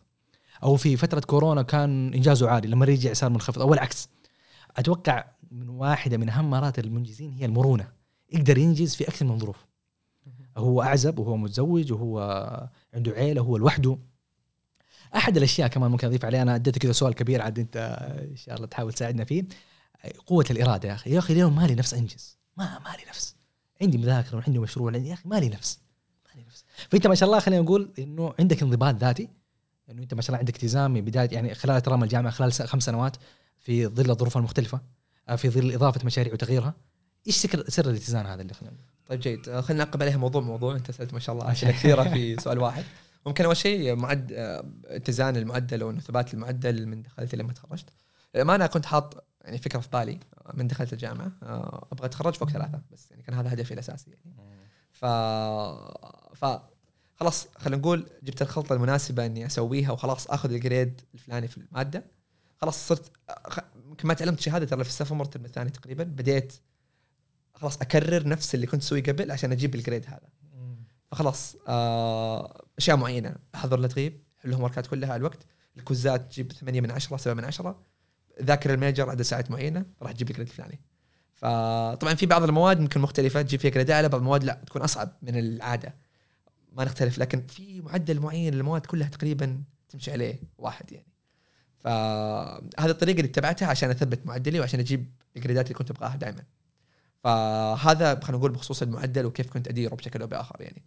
[0.64, 4.10] أو في فترة كورونا كان إنجازه عالي لما رجع صار منخفض أو العكس.
[4.78, 7.88] أتوقع من واحدة من أهم مهارات المنجزين هي المرونة.
[8.32, 9.66] يقدر ينجز في أكثر من ظروف.
[10.58, 12.20] هو أعزب وهو متزوج وهو
[12.93, 13.97] عنده عيلة وهو لوحده.
[15.16, 17.78] أحد الأشياء كمان ممكن أضيف عليه أنا أديتك كذا سؤال كبير عاد أنت
[18.32, 19.43] إن شاء الله تحاول تساعدنا فيه.
[20.26, 21.12] قوة الإرادة يا أخي.
[21.12, 22.38] يا أخي اليوم مالي نفس أنجز.
[22.58, 23.36] ما مالي نفس.
[23.82, 25.80] عندي مذاكرة وعندي مشروع عندي يا أخي مالي نفس.
[26.30, 26.66] مالي نفس.
[26.89, 29.30] فأنت ما شاء الله خلينا نقول إنه عندك انضباط ذاتي.
[29.91, 32.84] إنه أنت ما شاء الله عندك التزام من بداية يعني خلال ترام الجامعة خلال خمس
[32.84, 33.18] سنوات
[33.58, 34.82] في ظل الظروف المختلفة
[35.36, 36.74] في ظل إضافة مشاريع وتغييرها.
[37.28, 39.49] إيش سر سر الاتزان هذا اللي خلينا نقول؟ طيب جيد.
[39.49, 40.76] آه، خلينا نعقب عليها موضوع موضوع.
[40.76, 42.84] أنت سألت ما شاء الله أسئلة كثيرة في سؤال واحد.
[43.28, 44.32] ممكن أول شيء معد
[44.86, 47.90] اتزان المعدل أو ثبات المعدل من دخلت لما تخرجت.
[48.36, 50.20] للأمانة كنت حاط يعني فكرة في بالي
[50.54, 51.32] من دخلت الجامعة.
[51.44, 54.36] آه، أبغى أتخرج فوق ثلاثة بس يعني كان هذا هدفي الأساسي يعني.
[54.92, 55.06] ف
[56.36, 56.60] ف
[57.16, 62.04] خلاص خلينا نقول جبت الخلطة المناسبة إني أسويها وخلاص آخذ ال grade الفلاني في المادة.
[62.58, 63.12] خلاص صرت
[63.88, 66.04] يمكن ما تعلمت الشي هذا ترى في ال sophomore الترم الثاني تقريبا.
[66.04, 66.54] بديت
[67.54, 70.30] خلاص أكرر نفس اللي كنت أسويه قبل عشان أجيب ال grade هذا.
[71.12, 73.36] فخلاص آه، أشياء معينة.
[73.55, 75.45] احضر لا تغيب ال homework ات كلها على الوقت.
[75.78, 77.80] ال quiz ات تجيب 8 من 10 7 من 10
[78.41, 80.80] ذاكر ال major عدد ساعات معينة راح تجيب ال grade الفلاني.
[81.34, 85.18] فطبعا في بعض المواد ممكن مختلفة تجيب فيها grade اعلى بعض المواد لا تكون أصعب
[85.22, 85.95] من العادة.
[86.72, 91.08] ما نختلف لكن في معدل معين للمواد كلها تقريبا تمشي عليه واحد يعني.
[91.80, 96.16] فهذه الطريقة اللي اتبعتها عشان أثبت معدلي وعشان أجيب ال grade ات اللي كنت أبغاها
[96.16, 96.43] دائما
[97.24, 100.84] فهذا خلينا نقول بخصوص المعدل وكيف كنت أديره بشكل أو بآخر يعني.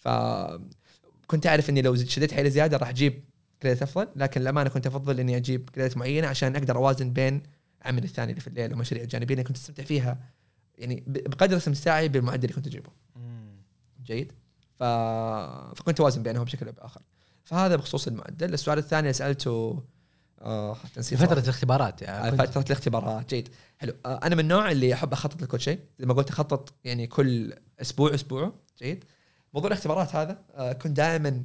[0.00, 3.24] فكنت أعرف إني لو شديت حيلي زيادة راح أجيب
[3.62, 7.42] جريدات أفضل لكن للأمانة كنت أفضل إني أجيب جريدات معينة عشان أقدر أوازن بين
[7.82, 10.18] عملي الثاني اللي في الليل ومشاريع الجانبية اللي كنت أستمتع فيها.
[10.78, 12.90] يعني بقدر استمتاعي بالمعدل اللي كنت أجيبه.
[14.04, 14.32] جيد.
[14.78, 14.82] ف...
[15.76, 17.00] فكنت أوازن بينهم بشكل أو بآخر.
[17.44, 19.82] فهذا بخصوص المعدل السؤال الثاني اللي سألته
[20.40, 23.34] آه في تنسيق فترة الاختبارات يعني فترة الاختبارات.
[23.34, 23.48] جيد.
[23.78, 23.92] حلو.
[24.06, 25.80] آه، أنا من النوع اللي أحب أخطط لكل شيء.
[25.98, 28.52] زي ما قلت أخطط يعني كل أسبوع أسبوع.
[28.78, 29.04] جيد.
[29.54, 31.44] موضوع الاختبارات هذا آه، كنت دائما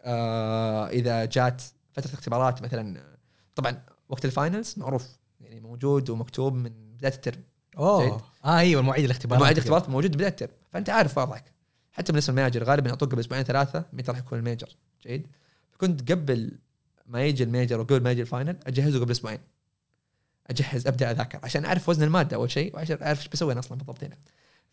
[0.00, 3.16] آه، إذا جات فترة اختبارات مثلا
[3.54, 5.08] طبعا وقت ال finals معروف
[5.40, 7.78] يعني موجود ومكتوب من بداية الترم جيد.
[7.78, 9.38] اوه آه أيوه مواعيد الاختبارات.
[9.38, 11.52] مواعيد الاختبارات موجود بداية الترم فأنت عارف وضعك.
[11.92, 15.26] حتى بالنسبة لل major غالبا يعطوك قبل أسبوعين ثلاثة متى راح يكون ال major جيد.
[15.70, 16.58] فكنت قبل
[17.06, 19.38] ما يجي ال major وقبل ما يجي ال final أجهزه قبل أسبوعين.
[20.46, 21.38] أجهز أبدأ أذاكر.
[21.42, 24.16] عشان أعرف وزن المادة أول شيء وعشان أعرف إيش بسوي أنا أصلا بالضبط هنا.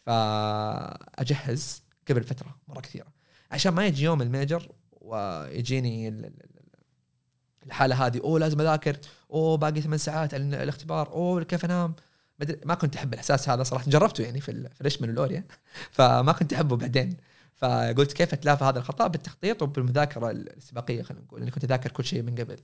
[0.06, 3.08] فأجهز قبل فترة مرة كثيرة.
[3.52, 8.98] عشان ما يجي يوم ال major ويجيني ال- ال- ال- الحالة هذه أوه لازم أذاكر
[9.32, 11.96] أوه باقي ثمان ساعات الاختبار أوه كيف أنام؟
[12.40, 13.86] مدري ما كنت أحب الإحساس هذا صراحة.
[13.90, 15.44] جربته يعني في ال- في ال freshman والأوريا.
[15.92, 17.18] فما كنت أحبه بعدين.
[17.56, 22.22] فقلت كيف أتلافى هذا الخطأ؟ بالتخطيط وبالمذاكرة الاستباقية خلينا نقول إني كنت أذاكر كل شيء
[22.22, 22.58] من قبل.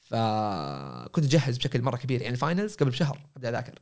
[0.00, 2.20] فكنت أجهز بشكل مرة كبير.
[2.22, 3.78] يعني ال finals قبل بشهر أبدأ أذاكر.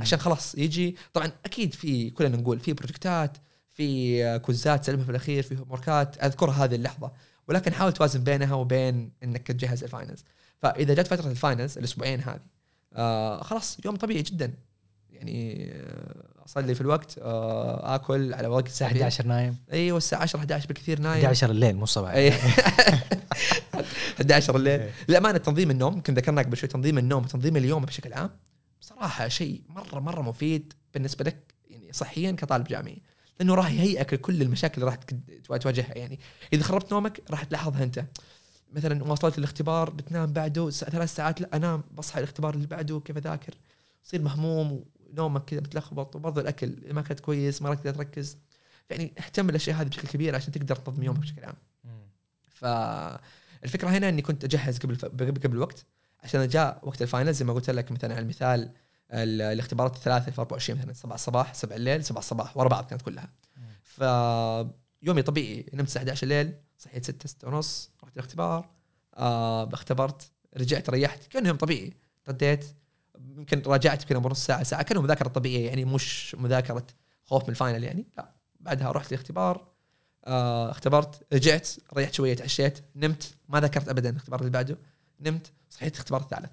[0.00, 3.36] عشان خلاص يجي طبعا أكيد في خلينا نقول في project ات
[3.72, 7.12] في quiz ات تسلمها في الأخير في homework ات أذكر هذه اللحظة.
[7.48, 10.24] ولكن حاول توازن بينها وبين إنك تجهز ال finals
[10.58, 12.40] فإذا جت فترة ال finals الأسبوعين هذه
[12.94, 14.54] آه خلاص يوم طبيعي جدا.
[15.10, 19.08] يعني آه، أصلي في الوقت آه آكل على وقت الساعة طبيعي.
[19.08, 19.56] 11 نايم.
[19.72, 21.24] أيوه الساعة 10 11 بالكثير نايم.
[21.24, 22.12] 11 الليل مو الصباح.
[22.14, 22.32] اي
[24.20, 24.80] 11 الليل.
[24.80, 24.90] إيه.
[25.08, 28.30] للأمانة تنظيم النوم يمكن ذكرنا قبل شوي تنظيم النوم وتنظيم اليوم بشكل عام
[28.80, 33.02] بصراحه شيء مرة مرة مفيد بالنسبة لك يعني صحيا كطالب جامعي.
[33.40, 34.96] لأنه راح يهيئك لكل المشاكل اللي
[35.50, 35.98] راح تواجهها.
[35.98, 36.18] يعني
[36.52, 38.04] إذا خربت نومك راح تلاحظها أنت.
[38.72, 43.54] مثلا واصلت الاختبار بتنام بعده ثلاث ساعات لا أنام بصحى الاختبار اللي بعده كيف أذاكر؟
[44.04, 48.36] تصير مهموم ونومك كذا متلخبط وبرضه الأكل ما اكلت كويس ما تقدر تركز.
[48.90, 51.54] يعني اهتم بالأشياء هذه بشكل كبير عشان تقدر تنظم يومك بشكل عام.
[52.48, 55.84] فالفكرة هنا إني كنت أجهز قبل قبل الوقت
[56.22, 58.72] عشان جاء وقت الفاينل زي ما قلت لك مثلا على المثال ال-
[59.10, 63.32] الاختبارات الثلاثة في 24 مثلا 7 الصباح 7 الليل 7 الصباح ورا بعض كانت كلها.
[63.82, 64.00] ف
[65.02, 68.70] يومي طبيعي نمت الساعة 11 الليل صحيت 6 6 ونص رحت الاختبار
[69.14, 71.92] آه اختبرت رجعت ريحت كان يوم طبيعي.
[72.28, 72.64] رديت
[73.36, 76.86] يمكن راجعت يمكن نص ساعة ساعة كانه مذاكرة طبيعية يعني مش مذاكرة
[77.24, 78.06] خوف من ال final يعني.
[78.18, 79.68] لا بعدها رحت الاختبار
[80.24, 84.78] آه اختبرت رجعت ريحت شوية تعشيت نمت ما ذاكرت ابدا الاختبار اللي بعده
[85.20, 86.50] نمت صحيت الاختبار الثالث.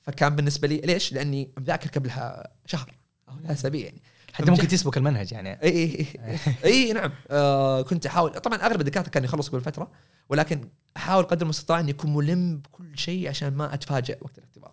[0.00, 2.94] فكان بالنسبة لي ليش؟ لأني مذاكر قبلها شهر
[3.28, 4.02] أو أسابيع يعني.
[4.32, 5.62] حتى ممكن تسبق المنهج يعني.
[5.62, 7.12] إي إي إي, نعم.
[7.30, 8.30] آه كنت أحاول.
[8.32, 9.90] طبعا أغلب الدكاترة كانوا يخلصوا قبل فترة
[10.28, 14.72] ولكن أحاول قدر المستطاع إني أكون ملم بكل شيء عشان ما أتفاجئ وقت الاختبار.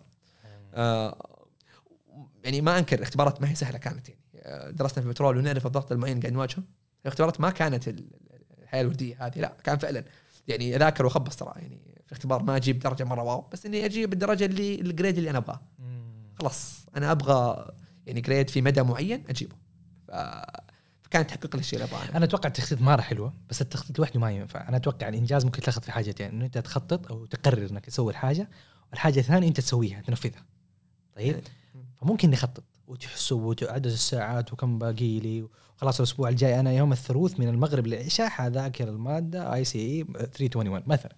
[0.74, 1.38] آه.
[2.44, 4.20] يعني ما أنكر الاختبارات ما هي سهلة كانت يعني.
[4.36, 6.62] آه، درسنا في البترول ونعرف الضغط المعين قاعد نواجهه.
[7.02, 8.10] الاختبارات ما كانت ال-
[8.62, 10.04] الحياة الوردية هذه لا كان فعلا
[10.48, 11.97] يعني أذاكر وأخبص ترى يعني.
[12.08, 15.30] في الاختبار ما أجيب درجة مرة wow بس إني أجيب الدرجة اللي ال grade اللي
[15.30, 15.60] أنا أبغاه.
[16.40, 17.70] خلاص أنا أبغى
[18.06, 19.56] يعني grade في مدى معين أجيبه.
[20.08, 20.10] ف...
[21.02, 22.24] فكان تحقق لي الشيء اللي أبغاه أنا.
[22.24, 24.68] أتوقع التخطيط مرة حلوة بس التخطيط لوحده ما ينفع.
[24.68, 28.48] أنا أتوقع الإنجاز ممكن يتلخص في حاجتين إنه أنت تخطط أو تقرر إنك تسوي الحاجة
[28.90, 30.44] والحاجة الثانية أنت تسويها تنفذها.
[31.16, 31.40] طيب؟
[32.00, 32.64] فممكن نخطط.
[32.86, 35.48] وتحسب عدد الساعات وكم باقي لي.
[35.76, 41.16] خلاص الأسبوع الجاي أنا يوم الثلاث من المغرب للعشاء حذاكر المادة ECE 321 مثلا.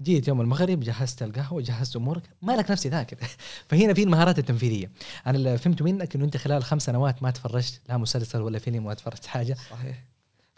[0.00, 3.16] جيت يوم المغرب جهزت القهوة جهزت أمورك مالك نفس تذاكر؟
[3.68, 4.90] فهنا في المهارات التنفيذية.
[5.26, 8.86] أنا اللي فهمته منك إنه أنت خلال خمس سنوات ما تفرجت لا مسلسل ولا فيلم
[8.86, 9.56] ولا تفرجت حاجة.
[9.70, 10.04] صحيح.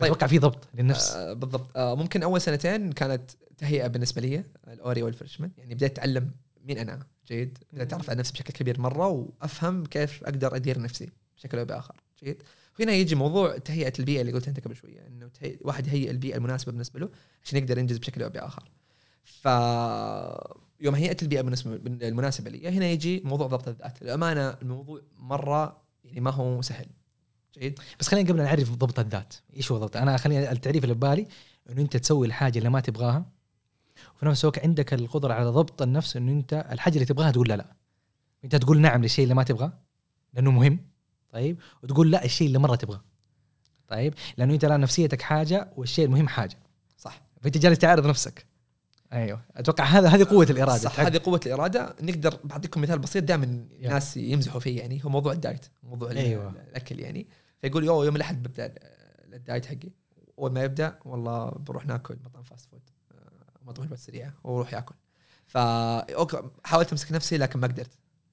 [0.00, 1.10] أتوقع في ضبط للنفس.
[1.10, 1.76] آه بالضبط.
[1.76, 5.50] آه ممكن أول سنتين كانت تهيئة بالنسبة لي الأوري والفريشمان.
[5.58, 6.30] يعني بديت أتعلم
[6.64, 7.58] مين أنا جيد.
[7.72, 11.94] بديت اتعرف على نفسي بشكل كبير مرة وأفهم كيف أقدر أدير نفسي بشكل أو بآخر.
[12.24, 12.42] جيد.
[12.80, 15.30] هنا يجي موضوع تهيئة البيئة اللي قلت أنت قبل شوية إنه.
[15.60, 17.08] واحد يهيئ البيئة المناسبة بالنسبة له
[17.44, 18.62] عشان يقدر ينجز بشكل أو بآخر.
[19.24, 19.48] ف
[20.80, 24.02] يوم هيئت البيئة المناسبه المناسبة لي هنا يجي موضوع ضبط الذات.
[24.02, 26.86] الامانه الموضوع مرة يعني ما هو سهل.
[27.58, 29.34] جيد؟ بس خلينا قبل نعرف ضبط الذات.
[29.56, 31.26] إيش هو ضبط؟ أنا خليني التعريف اللي ببالي
[31.70, 33.26] إنه أنت تسوي الحاجة اللي ما تبغاها
[34.16, 37.56] وفي نفس الوقت عندك القدرة على ضبط النفس إنه أنت الحاجة اللي تبغاها تقول لا
[37.56, 37.76] لا.
[38.44, 39.72] أنت تقول نعم للشيء اللي ما تبغاه
[40.34, 40.78] لأنه مهم.
[41.32, 43.04] طيب؟ وتقول لا الشيء اللي مرة تبغاه.
[43.88, 46.58] طيب؟ لأنه أنت الآن نفسيتك حاجة والشيء المهم حاجة.
[46.98, 47.22] صح.
[47.42, 48.46] فأنت جالس تعارض نفسك.
[49.14, 49.40] أيوه.
[49.56, 50.78] أتوقع هذا هذه قوة الإرادة.
[50.78, 51.96] صح هذه قوة الإرادة.
[52.02, 56.50] نقدر بعطيكم مثال بسيط دائما الناس يمزحوا فيه يعني هو موضوع ال diet موضوع أيوة.
[56.70, 57.26] الأكل يعني.
[57.60, 59.90] فيقول يو يوم الأحد ببدأ ال- ال diet حقي.
[60.38, 62.80] أول ما يبدأ والله بروح ناكل مطعم fast food
[63.12, 63.16] آه،
[63.66, 64.94] مطعم وجبات سريعه وأروح ياكل
[65.46, 67.90] ف okay، حاولت أمسك نفسي لكن ما قدرت.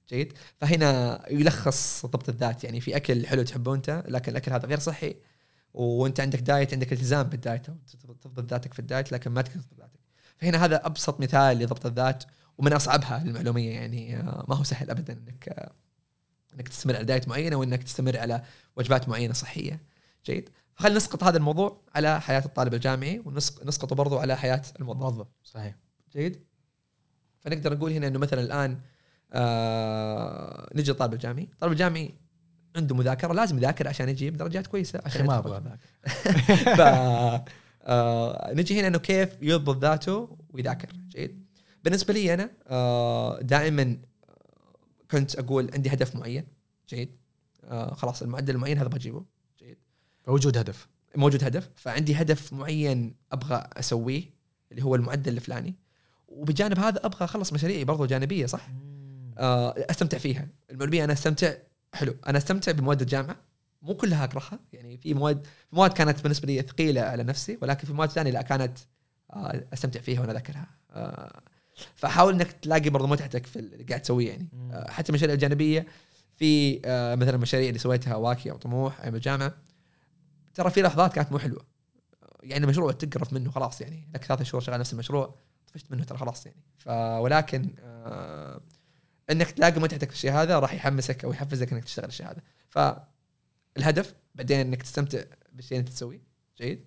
[0.09, 2.63] جيد؟ فهنا يلخص ضبط الذات.
[2.63, 5.15] يعني في أكل حلو تحبه أنت لكن الأكل هذا غير صحي
[5.73, 7.66] وأنت عندك diet عندك التزام بال diet
[8.21, 9.91] تضبط ذاتك في ال diet لكن ما تقدر تضبط
[10.42, 12.24] فهنا هذا أبسط مثال لضبط الذات
[12.58, 15.72] ومن أصعبها المعلومية يعني آه، ما هو سهل ابدا إنك آه،
[16.54, 18.44] إنك تستمر على diet معينة وإنك تستمر على
[18.76, 19.82] وجبات معينة صحية.
[20.26, 20.50] جيد.
[20.76, 25.02] فخلينا نسقط هذا الموضوع على حياة الطالب الجامعي ونسقطه برضو على حياة الموظف.
[25.02, 25.76] موظف صحيح.
[26.14, 26.44] جيد.
[27.39, 28.80] فنقدر نقول هنا إنه مثلا الآن
[29.34, 31.44] آه نجي الطالب الجامعي.
[31.44, 32.14] الطالب الجامعي
[32.76, 35.38] عنده مذاكرة لازم يذاكر عشان يجيب درجات كويسة عشان ما.
[35.38, 35.62] أبغى
[36.78, 36.82] ف
[37.84, 41.45] آه نجي هنا إنه كيف يضبط ذاته ويذاكر جيد؟
[41.84, 43.97] بالنسبة لي أنا آه دائما
[45.11, 46.45] كنت أقول عندي هدف معين
[46.89, 47.15] جيد؟
[47.63, 49.25] آه خلاص المعدل المعين هذا بجيبه
[49.59, 49.77] جيد؟
[50.27, 50.88] وجود هدف.
[51.15, 54.23] موجود هدف فعندي هدف معين أبغى أسويه
[54.71, 55.75] اللي هو المعدل الفلاني.
[56.27, 58.69] وبجانب هذا أبغى أخلص مشاريعي برضو جانبية صح؟
[59.38, 60.47] آه أستمتع فيها.
[60.71, 61.53] المعلوميه أنا أستمتع
[61.93, 63.36] حلو أنا أستمتع بمواد الجامعة
[63.82, 67.88] مو كلها اكرهها يعني في مواد في مواد كانت بالنسبة لي ثقيلة على نفسي ولكن
[67.88, 68.77] في مواد ثانية لا كانت
[69.34, 71.41] آه أستمتع فيها وأنا اذاكرها آه
[71.95, 74.47] فحاول إنك تلاقي برضو متعتك في اللي قاعد تسويه يعني.
[74.71, 75.88] آه حتى المشاريع الجانبية
[76.36, 76.75] في
[77.15, 79.53] مثلا المشاريع اللي سويتها واكي أو طموح أيام الجامعة
[80.53, 81.65] ترى في لحظات كانت مو حلوة.
[82.43, 84.09] يعني مشروع تقرف منه خلاص يعني.
[84.15, 85.36] لك ثلاث شهور شغال نفس المشروع
[85.67, 86.63] طفشت منه ترى خلاص يعني.
[86.77, 86.89] ف
[87.21, 87.75] ولكن
[89.32, 92.41] إنك تلاقي متعتك في الشيء هذا راح يحمسك أو يحفزك إنك تشتغل الشيء هذا.
[93.76, 96.22] فالهدف بعدين إنك تستمتع بالشيء اللي أنت تسويه.
[96.57, 96.86] جيد.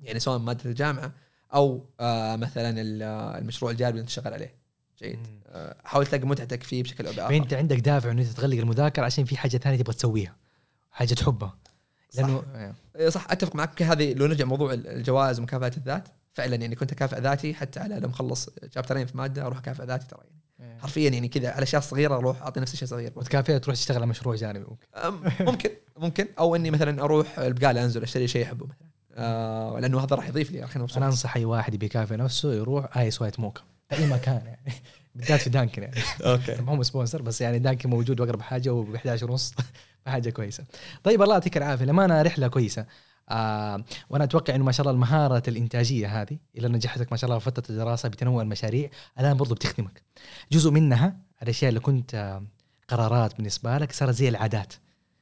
[0.00, 1.12] يعني سواء مادة الجامعة
[1.54, 4.54] أو آه مثلا آه، المشروع الجانبي اللي أنت شغال عليه.
[4.98, 5.18] جيد.
[5.46, 7.28] آه حاول تلاقي متعتك فيه بشكل أو بآخر.
[7.28, 10.36] فانت عندك دافع إنه أنت تغلق المذاكرة عشان في حاجة ثانية تبغى تسويها.
[10.90, 11.58] حاجة تحبها.
[12.14, 12.42] لأنه
[12.96, 13.30] إيه صح.
[13.30, 13.82] أتفق معك.
[13.82, 18.10] هذه لو نرجع موضوع الجوائز ومكافاه الذات فعلا يعني كنت أكافئ ذاتي حتى على لما
[18.10, 20.40] اخلص chapter ين في مادة أروح أكافئ ذاتي ترى يعني.
[20.78, 23.12] حرفيا يعني كذا على أشياء صغيرة أروح أعطي نفسي شيء صغير.
[23.16, 24.66] وتكافئ تروح تشتغل على مشروع جانبي
[25.04, 25.44] ممكن.
[25.44, 26.26] ممكن ممكن.
[26.38, 28.86] أو إني مثلا أروح البقاله أنزل أشتري شيء أحبه مثلا.
[29.14, 32.96] آه لأنه هذا راح يضيف لي الحين أنا أنصح أي واحد يبي يكافئ نفسه يروح
[32.96, 33.62] ice white mocha.
[33.88, 34.72] في أي مكان يعني.
[35.14, 35.96] بالذات في Dunkin يعني.
[36.20, 36.62] okay.
[36.62, 39.54] ما هو sponsor بس يعني Dunkin موجود وأقرب حاجة وب 11 ونص
[40.06, 40.64] حاجة كويسة.
[41.02, 41.84] طيب الله يعطيك العافية.
[41.84, 42.86] لما رحلة كويسة.
[43.28, 47.38] آه وأنا أتوقع إنه ما شاء الله المهاره الإنتاجية هذه اللي نجحتك ما شاء الله
[47.38, 50.02] فترة الدراسة بتنوع المشاريع الآن برضو بتخدمك.
[50.52, 52.42] جزء منها الأشياء اللي كنت آه
[52.88, 54.72] قرارات بالنسبة لك صارت زي العادات.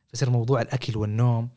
[0.06, 1.48] فصير موضوع الأكل والنوم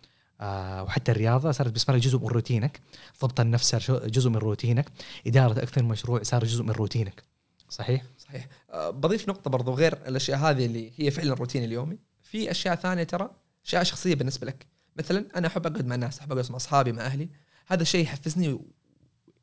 [0.41, 2.82] آه وحتى الرياضة صارت بالنسبة لك جزء من روتينك.
[3.22, 4.91] ضبط النفس صار جزء من روتينك.
[5.28, 7.24] إدارة أكثر من مشروع صار جزء من روتينك.
[7.70, 8.48] صحيح؟ صحيح.
[8.76, 11.98] بضيف نقطة برضو غير الأشياء هذه اللي هي فعلا الروتين اليومي.
[12.22, 13.30] في أشياء ثانية ترى
[13.66, 14.76] أشياء شخصية بالنسبة لك.
[14.98, 17.30] مثلا أنا أحب أقعد مع الناس أحب أقعد مع أصحابي مع أهلي.
[17.68, 18.60] هذا الشيء يحفزني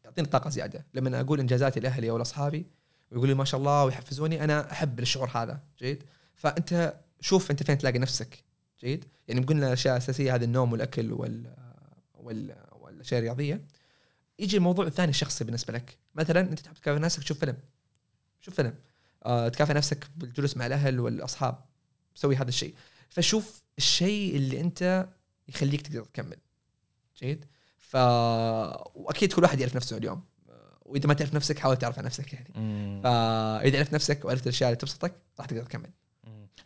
[0.05, 0.87] ويعطيني طاقة زيادة.
[0.95, 2.67] لما أقول إنجازاتي لأهلي أو لأصحابي
[3.11, 5.61] ويقولوا لي ما شاء الله ويحفزوني أنا أحب الشعور هذا.
[5.79, 6.03] جيد؟
[6.35, 8.45] فأنت شوف أنت فين تلاقي نفسك.
[8.81, 11.55] جيد؟ يعني قلنا الأشياء الأساسية هذه النوم والأكل وال
[12.15, 13.65] وال والأشياء الرياضية.
[14.39, 15.99] يجي الموضوع الثاني الشخصي بالنسبة لك.
[16.15, 17.57] مثلا أنت تحب تكافئ نفسك تشوف فيلم.
[18.41, 18.75] شوف فيلم.
[19.25, 21.59] آه تكافئ نفسك بالجلوس مع الأهل والأصحاب.
[22.15, 22.75] سوي هذا الشيء.
[23.09, 25.09] فشوف الشيء اللي أنت
[25.49, 26.37] يخليك تقدر تكمل.
[27.19, 27.45] جيد؟
[27.79, 27.97] ف
[28.95, 30.25] وأكيد كل واحد يعرف نفسه اليوم.
[30.83, 32.49] وإذا ما تعرف نفسك حاول تعرف عن نفسك يعني.
[33.03, 35.91] فاذا عرفت نفسك وعرفت الأشياء اللي تبسطك راح تقدر تكمل.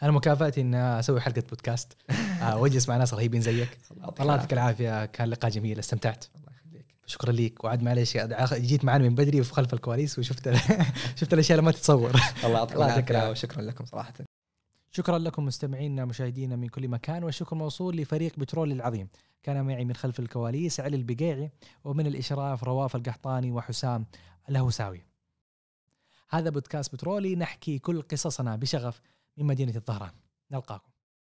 [0.03, 1.97] أنا مكافأتي ان أسوي حلقة بودكاست.
[2.43, 3.79] آه وأجلس مع ناس رهيبين زيك.
[4.21, 5.05] الله يعطيك العافية.
[5.05, 5.79] كان لقاء جميل.
[5.79, 6.25] استمتعت.
[6.37, 6.87] الله يخليك.
[7.07, 8.19] شكرا لك وعد معلش
[8.53, 10.55] جيت معنا من بدري وفي خلف الكواليس وشفت
[11.21, 12.11] شفت الأشياء اللي ما تتصور.
[12.45, 12.77] الله يعطيك
[13.11, 13.31] العافية.
[13.31, 14.13] وشكرا لكم صراحة.
[14.99, 19.09] شكرا لكم مستمعينا مشاهدينا من كل مكان والشكر موصول لفريق بترول العظيم.
[19.43, 21.51] كان معي من خلف الكواليس علي البقيعي
[21.85, 24.07] ومن الإشراف رواف القحطاني وحسام
[24.51, 25.03] الهوساوي.
[26.31, 29.01] هذا بودكاست بترولي نحكي كل قصصنا بشغف
[29.37, 30.13] من مدينة الظهران
[30.51, 30.91] نلقاكم.